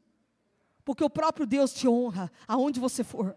[0.85, 3.37] Porque o próprio Deus te honra aonde você for.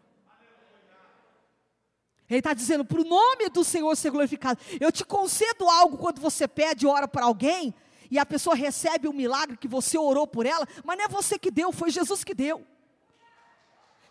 [2.28, 4.60] Ele está dizendo, para o nome do Senhor ser glorificado.
[4.80, 7.74] Eu te concedo algo quando você pede, ora para alguém,
[8.10, 11.38] e a pessoa recebe o milagre que você orou por ela, mas não é você
[11.38, 12.66] que deu, foi Jesus que deu.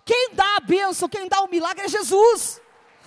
[0.05, 2.61] Quem dá a bênção, quem dá o milagre é Jesus.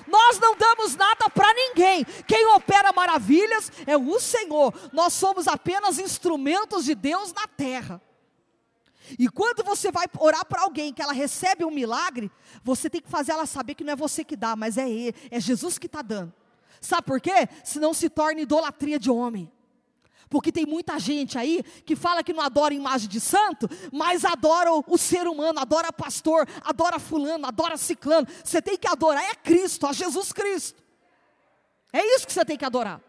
[0.08, 2.04] Nós não damos nada para ninguém.
[2.28, 4.74] Quem opera maravilhas é o Senhor.
[4.92, 8.02] Nós somos apenas instrumentos de Deus na terra.
[9.18, 12.32] E quando você vai orar para alguém que ela recebe um milagre,
[12.64, 15.16] você tem que fazer ela saber que não é você que dá, mas é ele,
[15.30, 16.34] é Jesus que está dando.
[16.82, 17.48] Sabe por quê?
[17.64, 19.52] Senão se torna idolatria de homem.
[20.30, 24.72] Porque tem muita gente aí que fala que não adora imagem de santo, mas adora
[24.74, 28.28] o, ser humano, adora pastor, adora fulano, adora ciclano.
[28.44, 30.84] Você tem que adorar é Cristo, a Jesus Cristo.
[31.94, 33.02] É isso que você tem que adorar.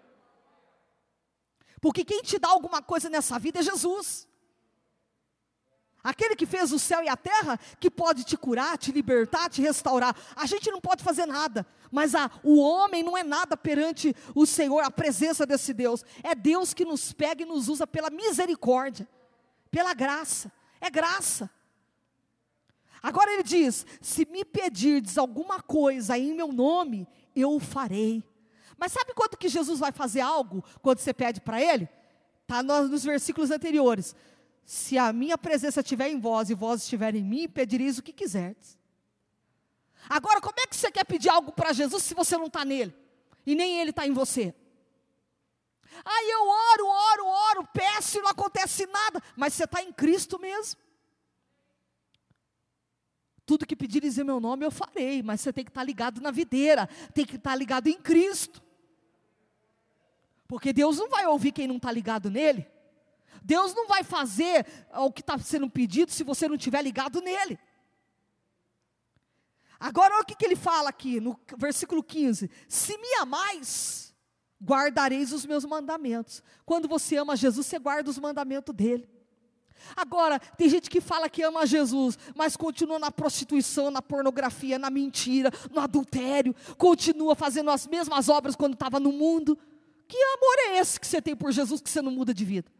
[1.80, 4.28] Porque quem te dá alguma coisa nessa vida é Jesus.
[6.08, 9.60] Aquele que fez o céu e a terra, que pode te curar, te libertar, te
[9.60, 10.16] restaurar.
[10.34, 14.46] A gente não pode fazer nada, mas a, o homem não é nada perante o
[14.46, 16.02] Senhor, a presença desse Deus.
[16.22, 19.06] É Deus que nos pega e nos usa pela misericórdia,
[19.70, 20.50] pela graça.
[20.80, 21.50] É graça.
[23.02, 28.24] Agora ele diz: se me pedirdes alguma coisa em meu nome, eu o farei.
[28.78, 31.86] Mas sabe quando que Jesus vai fazer algo quando você pede para ele?
[32.44, 34.16] Está nos versículos anteriores
[34.68, 38.12] se a minha presença estiver em vós e vós estiver em mim, pedireis o que
[38.12, 38.78] quiserdes.
[40.07, 42.94] Agora, como é que você quer pedir algo para Jesus se você não está nele?
[43.46, 44.54] E nem ele está em você?
[46.04, 50.38] Aí eu oro, oro, oro, peço e não acontece nada, mas você está em Cristo
[50.38, 50.78] mesmo.
[53.46, 56.20] Tudo que pedires em meu nome eu farei, mas você tem que estar tá ligado
[56.20, 58.62] na videira, tem que estar tá ligado em Cristo.
[60.46, 62.66] Porque Deus não vai ouvir quem não está ligado nele.
[63.42, 67.59] Deus não vai fazer o que está sendo pedido se você não estiver ligado nele.
[69.81, 74.14] Agora, olha o que, que ele fala aqui no versículo 15: Se me amais,
[74.62, 76.42] guardareis os meus mandamentos.
[76.66, 79.09] Quando você ama Jesus, você guarda os mandamentos dele.
[79.96, 84.90] Agora, tem gente que fala que ama Jesus, mas continua na prostituição, na pornografia, na
[84.90, 89.57] mentira, no adultério, continua fazendo as mesmas obras quando estava no mundo.
[90.09, 92.70] Que amor é esse que você tem por Jesus que você não muda de vida?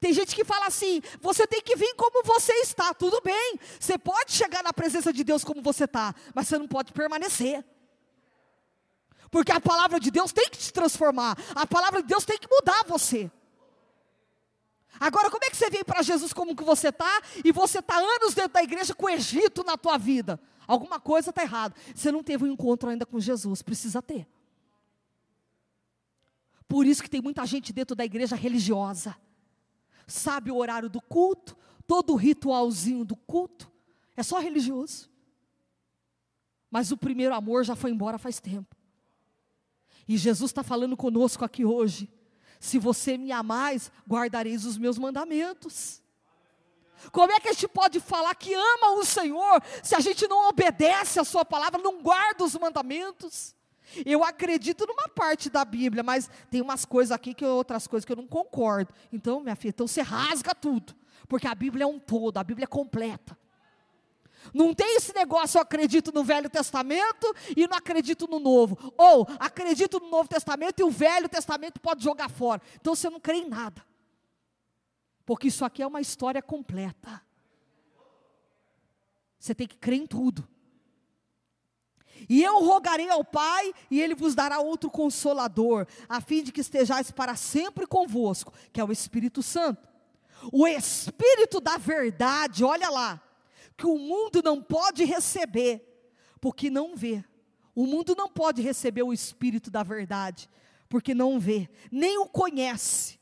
[0.00, 3.98] Tem gente que fala assim: você tem que vir como você está, tudo bem, você
[3.98, 7.64] pode chegar na presença de Deus como você está, mas você não pode permanecer.
[9.30, 12.48] Porque a palavra de Deus tem que te transformar, a palavra de Deus tem que
[12.50, 13.30] mudar você.
[15.00, 17.96] Agora, como é que você vem para Jesus como que você está e você está
[17.96, 20.38] anos dentro da igreja com o Egito na tua vida?
[20.66, 21.74] Alguma coisa está errada.
[21.94, 24.28] Você não teve um encontro ainda com Jesus, precisa ter.
[26.68, 29.16] Por isso que tem muita gente dentro da igreja religiosa.
[30.06, 33.70] Sabe o horário do culto, todo o ritualzinho do culto,
[34.16, 35.10] é só religioso.
[36.70, 38.74] Mas o primeiro amor já foi embora faz tempo.
[40.08, 42.10] E Jesus está falando conosco aqui hoje.
[42.58, 46.02] Se você me amais, guardareis os meus mandamentos.
[47.10, 50.48] Como é que a gente pode falar que ama o Senhor se a gente não
[50.48, 53.54] obedece a Sua palavra, não guarda os mandamentos?
[54.04, 58.12] Eu acredito numa parte da Bíblia, mas tem umas coisas aqui que outras coisas que
[58.12, 58.92] eu não concordo.
[59.12, 60.94] Então, minha filha, então você rasga tudo,
[61.28, 63.36] porque a Bíblia é um todo, a Bíblia é completa.
[64.52, 68.92] Não tem esse negócio, eu acredito no Velho Testamento e não acredito no Novo.
[68.96, 72.60] Ou acredito no Novo Testamento e o Velho Testamento pode jogar fora.
[72.80, 73.84] Então você não crê em nada.
[75.24, 77.22] Porque isso aqui é uma história completa.
[79.38, 80.48] Você tem que crer em tudo.
[82.28, 86.60] E eu rogarei ao Pai, e Ele vos dará outro consolador, a fim de que
[86.60, 89.88] estejais para sempre convosco, que é o Espírito Santo.
[90.52, 93.22] O Espírito da verdade, olha lá,
[93.76, 96.08] que o mundo não pode receber,
[96.40, 97.24] porque não vê.
[97.74, 100.48] O mundo não pode receber o Espírito da verdade,
[100.88, 103.18] porque não vê, nem o conhece.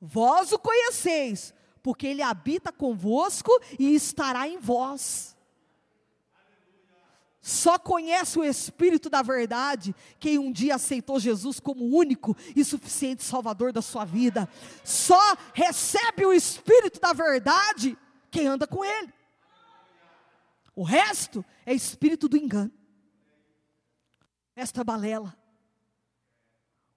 [0.00, 5.31] Vós o conheceis, porque ele habita convosco e estará em vós.
[7.42, 13.24] Só conhece o Espírito da verdade quem um dia aceitou Jesus como único e suficiente
[13.24, 14.48] Salvador da sua vida.
[14.84, 17.98] Só recebe o Espírito da verdade
[18.30, 19.12] quem anda com Ele.
[20.74, 22.72] O resto é espírito do engano.
[24.54, 25.36] Esta balela.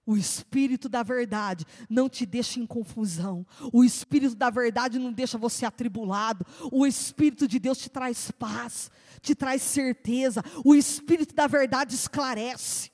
[0.06, 3.44] O Espírito da verdade não te deixa em confusão.
[3.72, 6.46] O Espírito da verdade não deixa você atribulado.
[6.70, 8.88] O Espírito de Deus te traz paz,
[9.20, 10.44] te traz certeza.
[10.64, 12.92] O Espírito da verdade esclarece.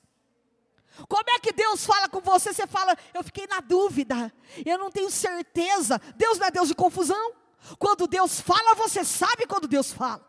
[1.07, 2.51] Como é que Deus fala com você?
[2.51, 4.33] Você fala, eu fiquei na dúvida,
[4.65, 6.01] eu não tenho certeza.
[6.15, 7.33] Deus não é Deus de confusão.
[7.77, 10.27] Quando Deus fala, você sabe quando Deus fala.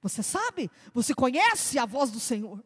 [0.00, 2.62] Você sabe, você conhece a voz do Senhor.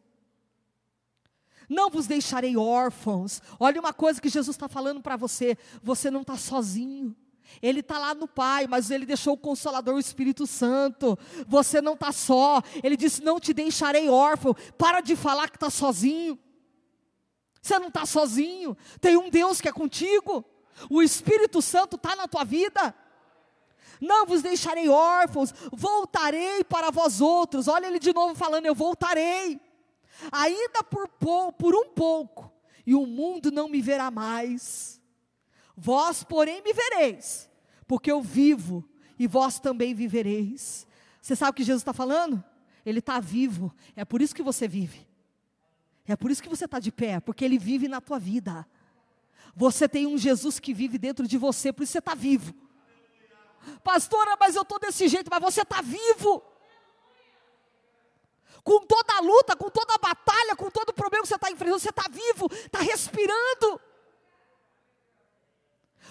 [1.69, 3.41] Não vos deixarei órfãos.
[3.59, 7.15] Olha uma coisa que Jesus está falando para você: você não está sozinho.
[7.61, 11.17] Ele está lá no Pai, mas ele deixou o Consolador, o Espírito Santo.
[11.47, 12.61] Você não está só.
[12.83, 14.55] Ele disse: Não te deixarei órfão.
[14.77, 16.37] Para de falar que está sozinho.
[17.61, 18.77] Você não está sozinho.
[19.01, 20.45] Tem um Deus que é contigo.
[20.89, 22.95] O Espírito Santo está na tua vida
[23.99, 27.67] não vos deixarei órfãos, voltarei para vós outros.
[27.67, 29.59] Olha ele de novo falando: Eu voltarei,
[30.31, 31.07] ainda por,
[31.53, 32.51] por um pouco,
[32.85, 35.01] e o mundo não me verá mais.
[35.75, 37.49] Vós, porém, me vereis,
[37.87, 38.87] porque eu vivo,
[39.19, 40.87] e vós também vivereis.
[41.21, 42.43] Você sabe o que Jesus está falando?
[42.85, 45.05] Ele está vivo, é por isso que você vive.
[46.07, 48.65] É por isso que você está de pé, porque Ele vive na tua vida.
[49.53, 52.55] Você tem um Jesus que vive dentro de você, por isso você está vivo.
[53.83, 56.41] Pastora, mas eu estou desse jeito, mas você está vivo.
[58.67, 61.49] Com toda a luta, com toda a batalha, com todo o problema que você está
[61.49, 63.79] enfrentando, você está vivo, está respirando.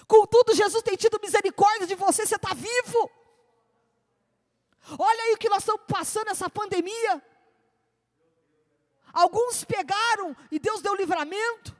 [0.07, 3.11] Contudo, Jesus tem tido misericórdia de você, você está vivo.
[4.97, 7.21] Olha aí o que nós estamos passando essa pandemia.
[9.13, 11.77] Alguns pegaram e Deus deu livramento.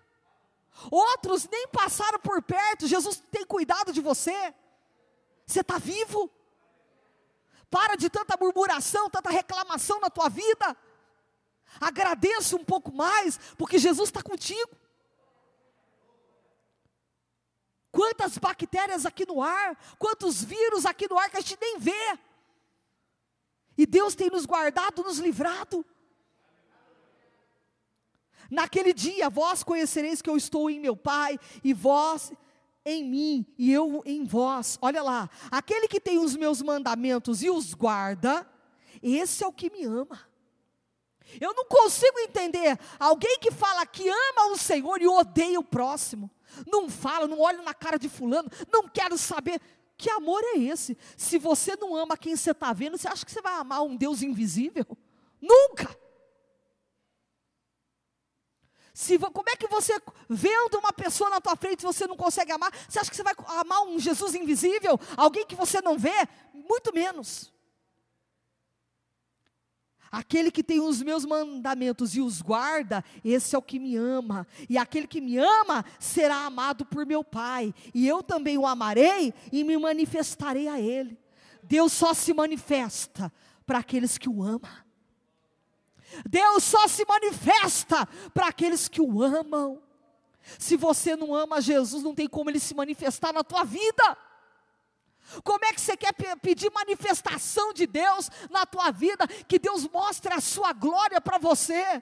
[0.92, 2.86] Outros nem passaram por perto.
[2.86, 4.54] Jesus tem cuidado de você.
[5.44, 6.30] Você está vivo?
[7.70, 10.78] Para de tanta murmuração, tanta reclamação na tua vida.
[11.80, 14.72] Agradeça um pouco mais, porque Jesus está contigo.
[17.92, 22.20] Quantas bactérias aqui no ar, quantos vírus aqui no ar que a gente nem vê.
[23.78, 25.86] E Deus tem nos guardado, nos livrado.
[28.50, 32.32] Naquele dia, vós conhecereis que eu estou em meu Pai, e vós
[32.88, 34.80] em mim e eu em vós.
[34.82, 38.50] Olha lá, aquele que tem os meus mandamentos e os guarda,
[39.04, 40.20] esse é o que me ama.
[41.42, 46.32] Eu não consigo entender alguém que fala que ama o Senhor e odeia o próximo.
[46.66, 49.60] não falo, não olho na cara de fulano, não quero saber.
[49.98, 50.98] Que amor é esse?
[51.18, 53.98] Se você não ama quem você está vendo, você acha que você vai amar um
[53.98, 54.86] Deus invisível?
[55.42, 56.07] Nunca!
[58.98, 59.94] Se, como é que você,
[60.28, 62.74] vendo uma pessoa na tua frente, você não consegue amar?
[62.90, 65.00] Você acha que você vai amar um Jesus invisível?
[65.16, 66.28] Alguém que você não vê?
[66.52, 67.54] Muito menos.
[70.12, 74.48] Aquele que tem os meus mandamentos e os guarda, esse é o que me ama.
[74.68, 77.76] E aquele que me ama será amado por meu Pai.
[77.94, 81.16] E eu também o amarei e me manifestarei a Ele.
[81.62, 83.32] Deus só se manifesta
[83.64, 84.87] para aqueles que o amam.
[86.28, 89.82] Deus só se manifesta para aqueles que o amam.
[90.58, 94.18] Se você não ama Jesus, não tem como ele se manifestar na tua vida.
[95.44, 100.34] Como é que você quer pedir manifestação de Deus na tua vida, que Deus mostre
[100.34, 102.02] a sua glória para você?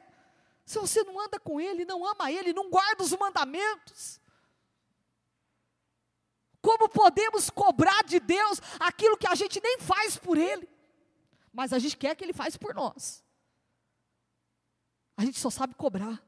[0.64, 4.22] Se você não anda com Ele, não ama Ele, não guarda os mandamentos.
[6.62, 10.70] Como podemos cobrar de Deus aquilo que a gente nem faz por Ele,
[11.52, 13.25] mas a gente quer que Ele faz por nós?
[15.18, 16.22] A gente só sabe cobrar.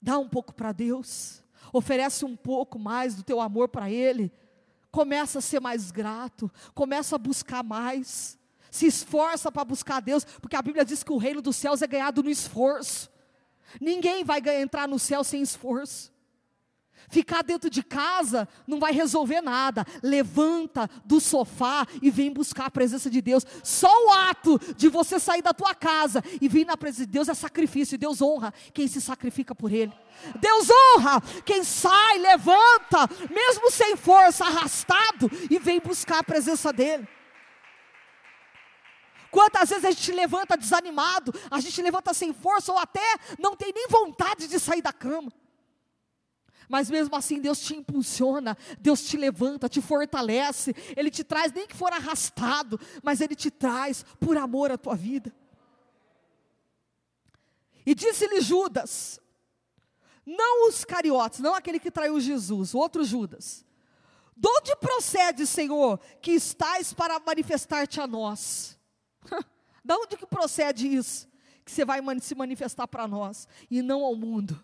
[0.00, 1.42] Dá um pouco para Deus,
[1.72, 4.30] oferece um pouco mais do teu amor para Ele,
[4.90, 8.38] começa a ser mais grato, começa a buscar mais,
[8.70, 11.86] se esforça para buscar Deus, porque a Bíblia diz que o reino dos céus é
[11.86, 13.10] ganhado no esforço.
[13.80, 16.12] Ninguém vai entrar no céu sem esforço.
[17.08, 19.84] Ficar dentro de casa não vai resolver nada.
[20.02, 23.44] Levanta do sofá e vem buscar a presença de Deus.
[23.62, 27.28] Só o ato de você sair da tua casa e vir na presença de Deus
[27.28, 27.98] é sacrifício.
[27.98, 29.92] Deus honra quem se sacrifica por Ele.
[30.40, 37.06] Deus honra quem sai, levanta, mesmo sem força, arrastado, e vem buscar a presença dEle.
[39.30, 43.72] Quantas vezes a gente levanta desanimado, a gente levanta sem força, ou até não tem
[43.74, 45.32] nem vontade de sair da cama.
[46.68, 51.66] Mas mesmo assim, Deus te impulsiona, Deus te levanta, te fortalece, Ele te traz, nem
[51.66, 55.34] que for arrastado, mas Ele te traz por amor à tua vida.
[57.86, 59.20] E disse-lhe Judas,
[60.24, 63.64] não os cariotes, não aquele que traiu Jesus, o outro Judas.
[64.36, 68.78] De onde procede, Senhor, que estás para manifestar-te a nós?
[69.84, 71.28] de onde que procede isso?
[71.64, 74.62] Que você vai se manifestar para nós e não ao mundo.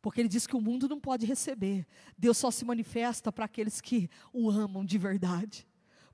[0.00, 1.86] Porque ele diz que o mundo não pode receber.
[2.16, 5.66] Deus só se manifesta para aqueles que o amam de verdade.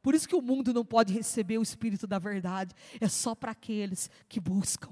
[0.03, 2.75] Por isso que o mundo não pode receber o Espírito da verdade.
[3.01, 4.91] É só para aqueles que buscam.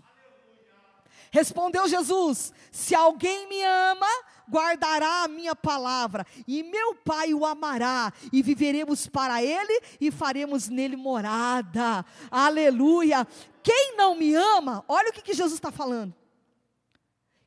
[1.31, 4.07] Respondeu Jesus: Se alguém me ama,
[4.51, 10.69] guardará a minha palavra, e meu Pai o amará, e viveremos para ele e faremos
[10.69, 12.05] nele morada.
[12.31, 13.27] Aleluia.
[13.63, 16.15] Quem não me ama, olha o que, que Jesus está falando.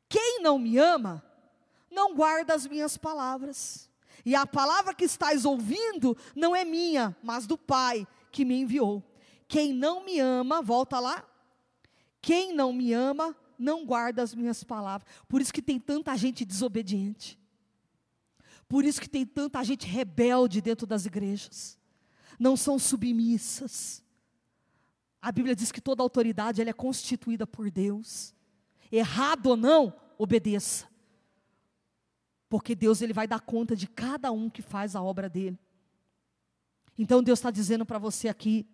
[0.09, 1.23] Quem não me ama,
[1.95, 3.89] não guarda as minhas palavras.
[4.25, 9.01] E a palavra que estás ouvindo não é minha, mas do Pai que me enviou.
[9.47, 11.23] Quem não me ama, volta lá.
[12.21, 15.09] Quem não me ama, não guarda as minhas palavras.
[15.27, 17.39] Por isso que tem tanta gente desobediente.
[18.67, 21.77] Por isso que tem tanta gente rebelde dentro das igrejas.
[22.39, 24.03] Não são submissas.
[25.21, 28.33] A Bíblia diz que toda autoridade ela é constituída por Deus.
[28.91, 30.87] Errado ou não, obedeça.
[32.49, 35.59] Porque Deus ele vai dar conta de cada um que faz a obra dele.
[36.97, 38.67] Então Deus está dizendo para você aqui,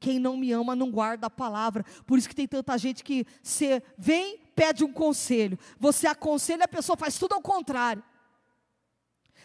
[0.00, 1.84] quem não me ama não guarda a palavra.
[2.06, 5.58] Por isso que tem tanta gente que você vem, pede um conselho.
[5.78, 8.02] Você aconselha, a pessoa faz tudo ao contrário.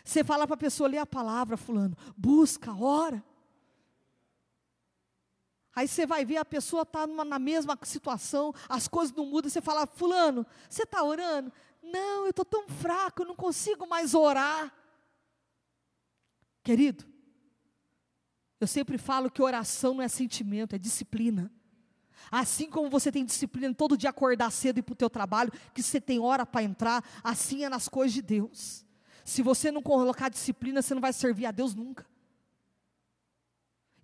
[0.03, 3.23] Você fala para a pessoa, lê a palavra, fulano, busca, ora.
[5.75, 9.61] Aí você vai ver a pessoa está na mesma situação, as coisas não mudam, você
[9.61, 11.51] fala, fulano, você está orando?
[11.83, 14.73] Não, eu estou tão fraco, eu não consigo mais orar.
[16.63, 17.05] Querido,
[18.59, 21.51] eu sempre falo que oração não é sentimento, é disciplina.
[22.31, 25.51] Assim como você tem disciplina todo dia acordar cedo e ir para o teu trabalho,
[25.73, 28.85] que você tem hora para entrar, assim é nas coisas de Deus.
[29.25, 32.07] Se você não colocar disciplina, você não vai servir a Deus nunca.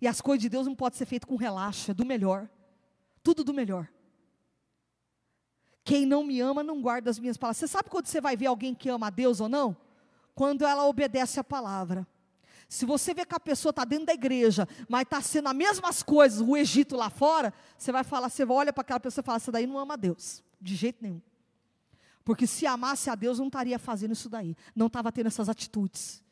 [0.00, 2.48] E as coisas de Deus não podem ser feitas com relaxo, é do melhor.
[3.22, 3.88] Tudo do melhor.
[5.90, 7.56] Quem não me ama não guarda as minhas palavras.
[7.56, 9.76] Você sabe quando você vai ver alguém que ama a Deus ou não?
[10.36, 12.06] Quando ela obedece a palavra.
[12.68, 16.00] Se você vê que a pessoa está dentro da igreja, mas está sendo as mesmas
[16.00, 19.38] coisas, o Egito lá fora, você vai falar, você olha para aquela pessoa e fala,
[19.38, 21.20] essa daí não ama a Deus, de jeito nenhum.
[22.24, 26.22] Porque se amasse a Deus, não estaria fazendo isso daí, não estava tendo essas atitudes.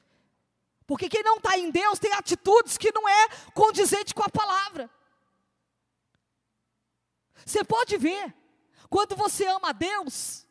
[0.86, 4.88] Porque quem não está em Deus tem atitudes que não é condizente com a palavra.
[7.44, 8.32] Você pode ver,
[8.88, 10.46] quando você ama a Deus,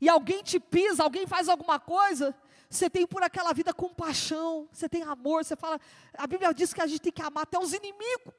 [0.00, 2.34] e alguém te pisa, alguém faz alguma coisa,
[2.68, 5.80] você tem por aquela vida compaixão, você tem amor, você fala.
[6.14, 8.32] A Bíblia diz que a gente tem que amar até os inimigos.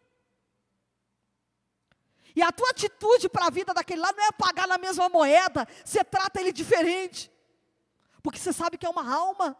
[2.35, 5.67] E a tua atitude para a vida daquele lá não é pagar na mesma moeda,
[5.85, 7.31] você trata ele diferente,
[8.23, 9.55] porque você sabe que é uma alma.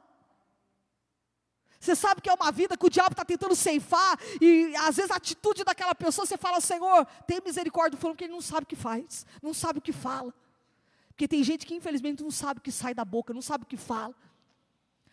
[1.84, 5.12] Você sabe que é uma vida que o diabo está tentando ceifar, e às vezes
[5.12, 8.64] a atitude daquela pessoa, você fala, Senhor, tem misericórdia do fulano, porque ele não sabe
[8.64, 10.34] o que faz, não sabe o que fala.
[11.10, 13.68] Porque tem gente que infelizmente não sabe o que sai da boca, não sabe o
[13.68, 14.16] que fala.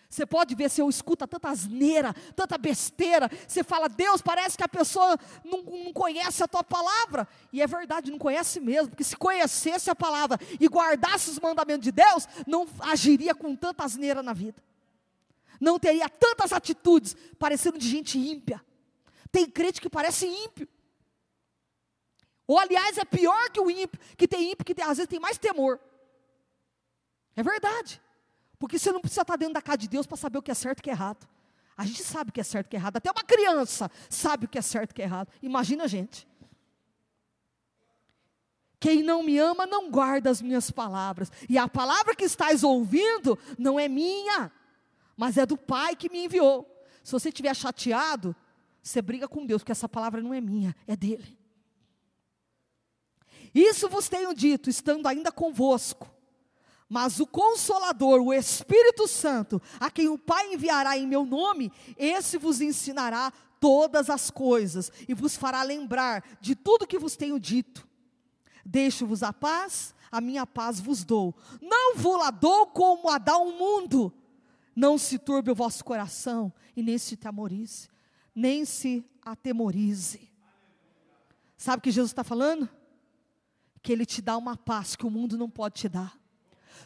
[0.08, 3.28] Você pode ver se eu escuta tanta asneira, tanta besteira.
[3.48, 7.26] Você fala, Deus, parece que a pessoa não, não, conhece a tua palavra.
[7.52, 8.90] E é verdade, não conhece mesmo.
[8.90, 13.84] Porque se conhecesse a palavra e guardasse os mandamentos de Deus, não agiria com tanta
[13.84, 14.69] asneira na vida.
[15.60, 18.64] Não teria tantas atitudes parecendo de gente ímpia.
[19.30, 20.66] Tem crente que parece ímpio.
[22.46, 25.20] Ou aliás, é pior que o ímpio, que tem ímpio que tem, às vezes tem
[25.20, 25.78] mais temor.
[27.36, 28.02] É verdade.
[28.58, 30.54] Porque você não precisa estar dentro da casa de Deus para saber o que é
[30.54, 31.28] certo e o que é errado.
[31.76, 32.96] A gente sabe o que é certo e o que é errado.
[32.96, 35.28] Até uma criança sabe o que é certo e o que é errado.
[35.40, 36.26] Imagina a gente.
[38.80, 41.30] Quem não me ama não guarda as minhas palavras.
[41.48, 44.50] E a palavra que estás ouvindo não é minha,
[45.16, 46.66] mas é do Pai que me enviou.
[47.02, 48.34] Se você estiver chateado,
[48.82, 51.38] você briga com Deus, porque essa palavra não é minha, é dele.
[53.54, 56.08] Isso vos tenho dito, estando ainda convosco.
[56.88, 62.36] Mas o Consolador, o Espírito Santo, a quem o Pai enviará em meu nome, esse
[62.36, 67.86] vos ensinará todas as coisas e vos fará lembrar de tudo que vos tenho dito.
[68.64, 71.34] Deixo-vos a paz, a minha paz vos dou.
[71.60, 74.12] Não vou lá dou como a dá o mundo.
[74.74, 77.88] Não se turbe o vosso coração e nem se temorize,
[78.34, 80.30] nem se atemorize.
[81.56, 82.68] Sabe o que Jesus está falando?
[83.82, 86.18] Que Ele te dá uma paz que o mundo não pode te dar.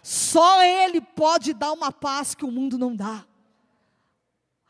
[0.03, 3.27] Só Ele pode dar uma paz que o mundo não dá.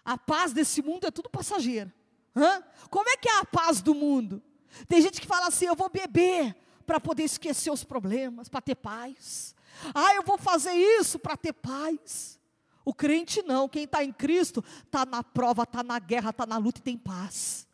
[0.04, 1.90] A paz desse mundo é tudo passageiro.
[2.36, 2.62] Hã?
[2.90, 4.42] Como é que é a paz do mundo?
[4.86, 6.54] Tem gente que fala assim: eu vou beber
[6.84, 9.54] para poder esquecer os problemas, para ter paz.
[9.94, 12.38] Ah, eu vou fazer isso para ter paz.
[12.84, 16.58] O crente não, quem está em Cristo está na prova, está na guerra, está na
[16.58, 17.66] luta e tem paz.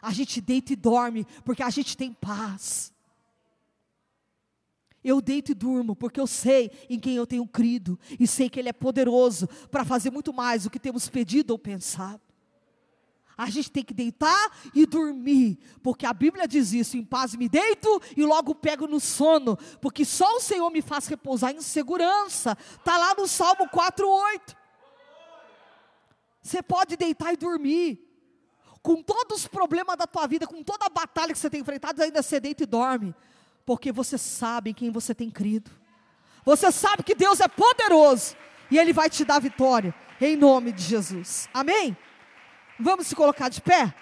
[0.00, 2.92] A gente deita e dorme porque a gente tem paz.
[5.04, 8.58] Eu deito e durmo, porque eu sei em quem eu tenho crido, e sei que
[8.58, 12.23] Ele é poderoso para fazer muito mais do que temos pedido ou pensado.
[13.36, 17.48] A gente tem que deitar e dormir, porque a Bíblia diz isso: em paz me
[17.48, 22.56] deito e logo pego no sono, porque só o Senhor me faz repousar em segurança.
[22.78, 24.56] Está lá no Salmo 4,8.
[26.40, 28.06] Você pode deitar e dormir,
[28.82, 32.02] com todos os problemas da tua vida, com toda a batalha que você tem enfrentado,
[32.02, 33.14] ainda você deita e dorme,
[33.64, 35.70] porque você sabe em quem você tem crido.
[36.44, 38.36] Você sabe que Deus é poderoso
[38.70, 41.48] e Ele vai te dar vitória, em nome de Jesus.
[41.52, 41.96] Amém?
[42.78, 43.94] Vamos se colocar de pé?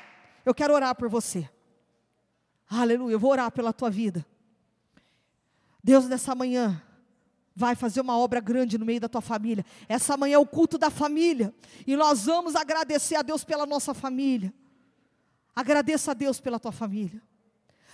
[0.44, 1.48] Eu quero orar por você.
[2.68, 4.24] Aleluia, eu vou orar pela tua vida.
[5.84, 6.82] Deus, nessa manhã,
[7.54, 9.64] vai fazer uma obra grande no meio da tua família.
[9.88, 11.54] Essa manhã é o culto da família.
[11.86, 14.52] E nós vamos agradecer a Deus pela nossa família.
[15.54, 17.22] Agradeça a Deus pela tua família.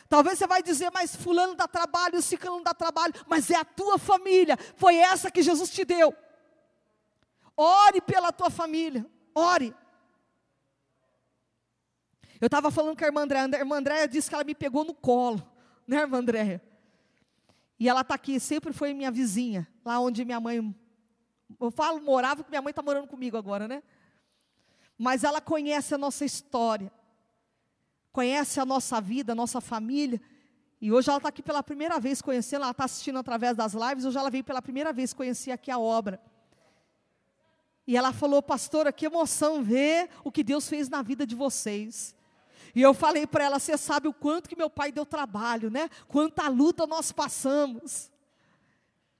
[0.09, 3.99] Talvez você vai dizer, mas fulano dá trabalho, ciclano dá trabalho, mas é a tua
[3.99, 6.14] família, foi essa que Jesus te deu.
[7.55, 9.05] Ore pela tua família,
[9.35, 9.74] ore.
[12.41, 14.84] Eu estava falando com a irmã Andréia, a irmã Andréia disse que ela me pegou
[14.84, 15.43] no colo,
[15.86, 16.62] né, irmã Andréia?
[17.78, 20.74] E ela está aqui, sempre foi minha vizinha, lá onde minha mãe,
[21.61, 23.82] eu falo morava, porque minha mãe está morando comigo agora, né?
[24.97, 26.93] Mas ela conhece a nossa história
[28.18, 30.20] conhece a nossa vida, a nossa família.
[30.80, 34.05] E hoje ela está aqui pela primeira vez conhecendo, ela está assistindo através das lives,
[34.05, 36.20] hoje ela veio pela primeira vez conhecer aqui a obra.
[37.86, 42.12] E ela falou, pastora, que emoção ver o que Deus fez na vida de vocês.
[42.75, 45.89] E eu falei para ela, você sabe o quanto que meu pai deu trabalho, né?
[46.07, 48.11] Quanta luta nós passamos.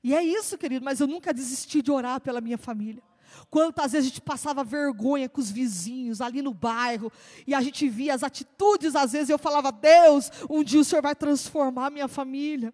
[0.03, 3.03] E é isso, querido, mas eu nunca desisti de orar pela minha família.
[3.51, 7.13] Quantas vezes a gente passava vergonha com os vizinhos ali no bairro,
[7.47, 11.03] e a gente via as atitudes, às vezes eu falava: Deus, um dia o Senhor
[11.03, 12.73] vai transformar a minha família,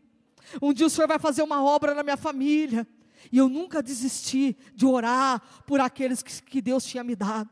[0.61, 2.87] um dia o Senhor vai fazer uma obra na minha família.
[3.33, 7.49] E eu nunca desisti de orar por aqueles que, que Deus tinha me dado.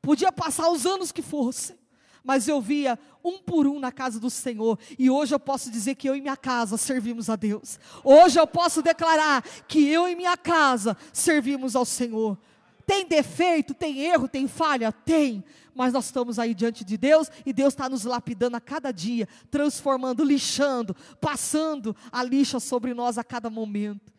[0.00, 1.76] Podia passar os anos que fossem,
[2.24, 5.94] mas eu via um por um na casa do Senhor, e hoje eu posso dizer
[5.94, 7.78] que eu e minha casa servimos a Deus.
[8.02, 12.38] Hoje eu posso declarar que eu e minha casa servimos ao Senhor.
[12.86, 14.90] Tem defeito, tem erro, tem falha?
[14.90, 15.44] Tem,
[15.74, 19.28] mas nós estamos aí diante de Deus e Deus está nos lapidando a cada dia,
[19.50, 24.12] transformando, lixando, passando a lixa sobre nós a cada momento.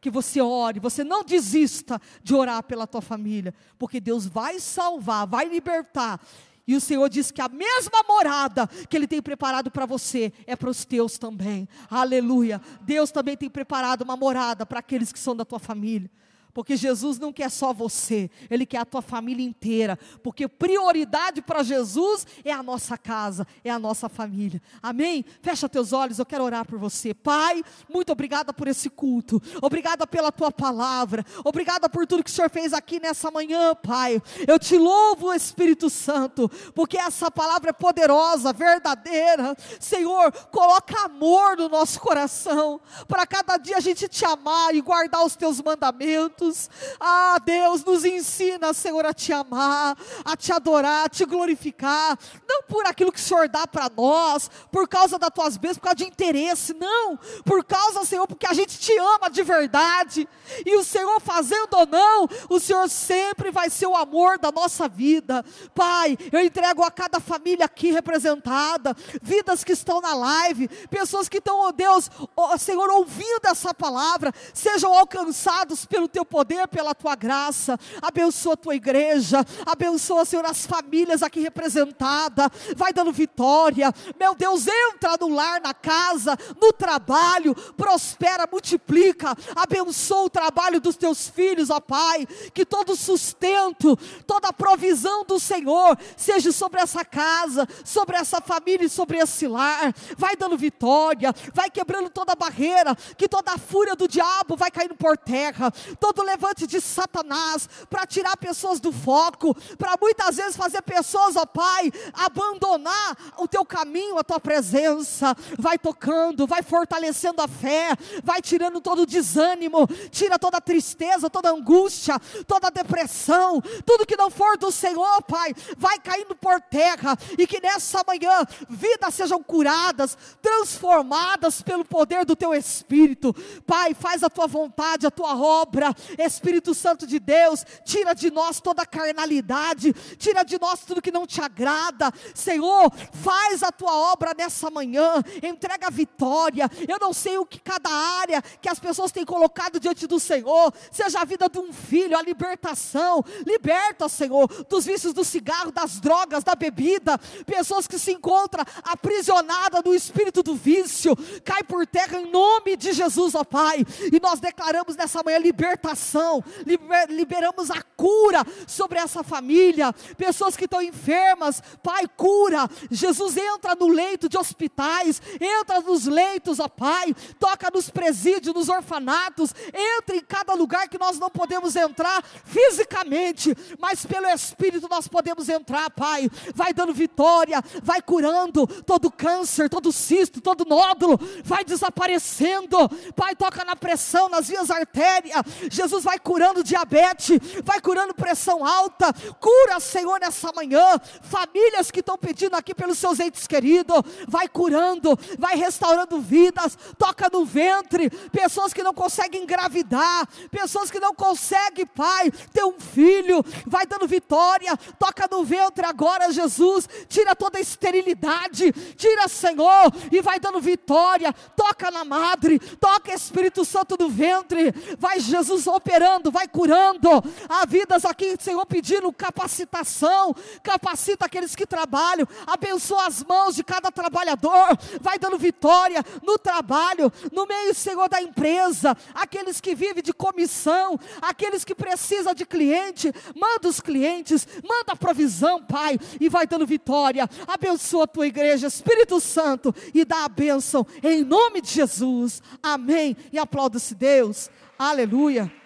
[0.00, 5.26] que você ore, você não desista de orar pela tua família, porque Deus vai salvar,
[5.26, 6.20] vai libertar.
[6.66, 10.56] E o Senhor diz que a mesma morada que Ele tem preparado para você é
[10.56, 11.68] para os teus também.
[11.90, 12.60] Aleluia.
[12.80, 16.10] Deus também tem preparado uma morada para aqueles que são da tua família.
[16.54, 19.98] Porque Jesus não quer só você, Ele quer a tua família inteira.
[20.22, 24.62] Porque prioridade para Jesus é a nossa casa, é a nossa família.
[24.80, 25.24] Amém?
[25.42, 27.12] Fecha teus olhos, eu quero orar por você.
[27.12, 29.42] Pai, muito obrigada por esse culto.
[29.60, 31.26] Obrigada pela tua palavra.
[31.44, 34.22] Obrigada por tudo que o Senhor fez aqui nessa manhã, Pai.
[34.46, 39.56] Eu te louvo, Espírito Santo, porque essa palavra é poderosa, verdadeira.
[39.80, 45.24] Senhor, coloca amor no nosso coração, para cada dia a gente te amar e guardar
[45.24, 46.70] os teus mandamentos juntos.
[47.00, 52.18] Ah, Deus, nos ensina, Senhor, a te amar, a te adorar, a te glorificar,
[52.48, 55.84] não por aquilo que o Senhor dá para nós, por causa das tuas bênçãos, por
[55.84, 60.28] causa de interesse, não, por causa, Senhor, porque a gente te ama de verdade,
[60.64, 64.88] e o Senhor fazendo ou não, o Senhor sempre vai ser o amor da nossa
[64.88, 65.44] vida.
[65.74, 71.38] Pai, eu entrego a cada família aqui representada, vidas que estão na live, pessoas que
[71.38, 77.14] estão, oh Deus, oh, Senhor, ouvindo essa palavra, sejam alcançados pelo teu poder, pela tua
[77.14, 77.78] graça.
[78.02, 79.46] Abençoa a tua igreja.
[79.64, 82.48] Abençoa, Senhor, as famílias aqui representadas.
[82.74, 83.94] Vai dando vitória.
[84.18, 87.54] Meu Deus, entra no lar, na casa, no trabalho.
[87.76, 89.36] Prospera, multiplica.
[89.54, 92.26] Abençoa o trabalho dos teus filhos, ó Pai.
[92.52, 98.90] Que todo sustento, toda provisão do Senhor seja sobre essa casa, sobre essa família e
[98.90, 99.94] sobre esse lar.
[100.18, 101.32] Vai dando vitória.
[101.52, 102.96] Vai quebrando toda barreira.
[103.16, 105.70] Que toda a fúria do diabo vai caindo por terra.
[106.00, 111.46] Todo levante de Satanás para tirar pessoas do foco, para muitas vezes fazer pessoas, ó
[111.46, 115.36] Pai, abandonar o teu caminho, a tua presença.
[115.58, 121.30] Vai tocando, vai fortalecendo a fé, vai tirando todo o desânimo, tira toda a tristeza,
[121.30, 126.34] toda a angústia, toda a depressão, tudo que não for do Senhor, Pai, vai caindo
[126.34, 133.34] por terra e que nessa manhã vidas sejam curadas, transformadas pelo poder do teu Espírito.
[133.66, 138.60] Pai, faz a tua vontade, a tua obra, Espírito Santo de Deus, tira de nós
[138.60, 142.12] toda a carnalidade, tira de nós tudo que não te agrada.
[142.34, 146.70] Senhor, faz a tua obra nessa manhã, entrega a vitória.
[146.88, 150.72] Eu não sei o que cada área que as pessoas têm colocado diante do Senhor,
[150.90, 153.24] seja a vida de um filho, a libertação.
[153.46, 157.18] Liberta, Senhor, dos vícios do cigarro, das drogas, da bebida.
[157.46, 162.92] Pessoas que se encontram aprisionadas no espírito do vício, cai por terra em nome de
[162.92, 163.84] Jesus, ó Pai.
[164.12, 170.56] E nós declaramos nessa manhã libertação libertação, liber, liberamos a cura sobre essa família, pessoas
[170.56, 172.68] que estão enfermas, Pai, cura.
[172.90, 178.68] Jesus entra no leito de hospitais, entra nos leitos, ó Pai, toca nos presídios, nos
[178.68, 185.06] orfanatos, entra em cada lugar que nós não podemos entrar fisicamente, mas pelo Espírito nós
[185.08, 186.28] podemos entrar, Pai.
[186.54, 192.88] Vai dando vitória, vai curando todo câncer, todo cisto, todo nódulo, vai desaparecendo.
[193.14, 195.44] Pai, toca na pressão, nas vias artérias.
[195.84, 199.12] Jesus vai curando diabetes, vai curando pressão alta.
[199.38, 200.98] Cura, Senhor, nessa manhã.
[201.22, 206.76] Famílias que estão pedindo aqui pelos seus entes queridos, vai curando, vai restaurando vidas.
[206.98, 212.80] Toca no ventre, pessoas que não conseguem engravidar, pessoas que não conseguem, Pai, ter um
[212.80, 213.44] filho.
[213.66, 216.88] Vai dando vitória, toca no ventre agora, Jesus.
[217.08, 221.32] Tira toda a esterilidade, tira, Senhor, e vai dando vitória.
[221.54, 224.72] Toca na madre, toca Espírito Santo no ventre.
[224.98, 227.08] Vai, Jesus, operando, vai curando.
[227.48, 230.34] Há vidas aqui, Senhor, pedindo capacitação.
[230.62, 232.26] Capacita aqueles que trabalham.
[232.46, 234.78] Abençoa as mãos de cada trabalhador.
[235.00, 238.96] Vai dando vitória no trabalho, no meio, Senhor, da empresa.
[239.14, 243.12] Aqueles que vivem de comissão, aqueles que precisam de cliente.
[243.34, 247.28] Manda os clientes, manda a provisão, Pai, e vai dando vitória.
[247.46, 252.42] Abençoa a tua igreja, Espírito Santo, e dá a bênção em nome de Jesus.
[252.62, 253.16] Amém.
[253.32, 254.50] E aplauda-se Deus.
[254.78, 255.63] Aleluia.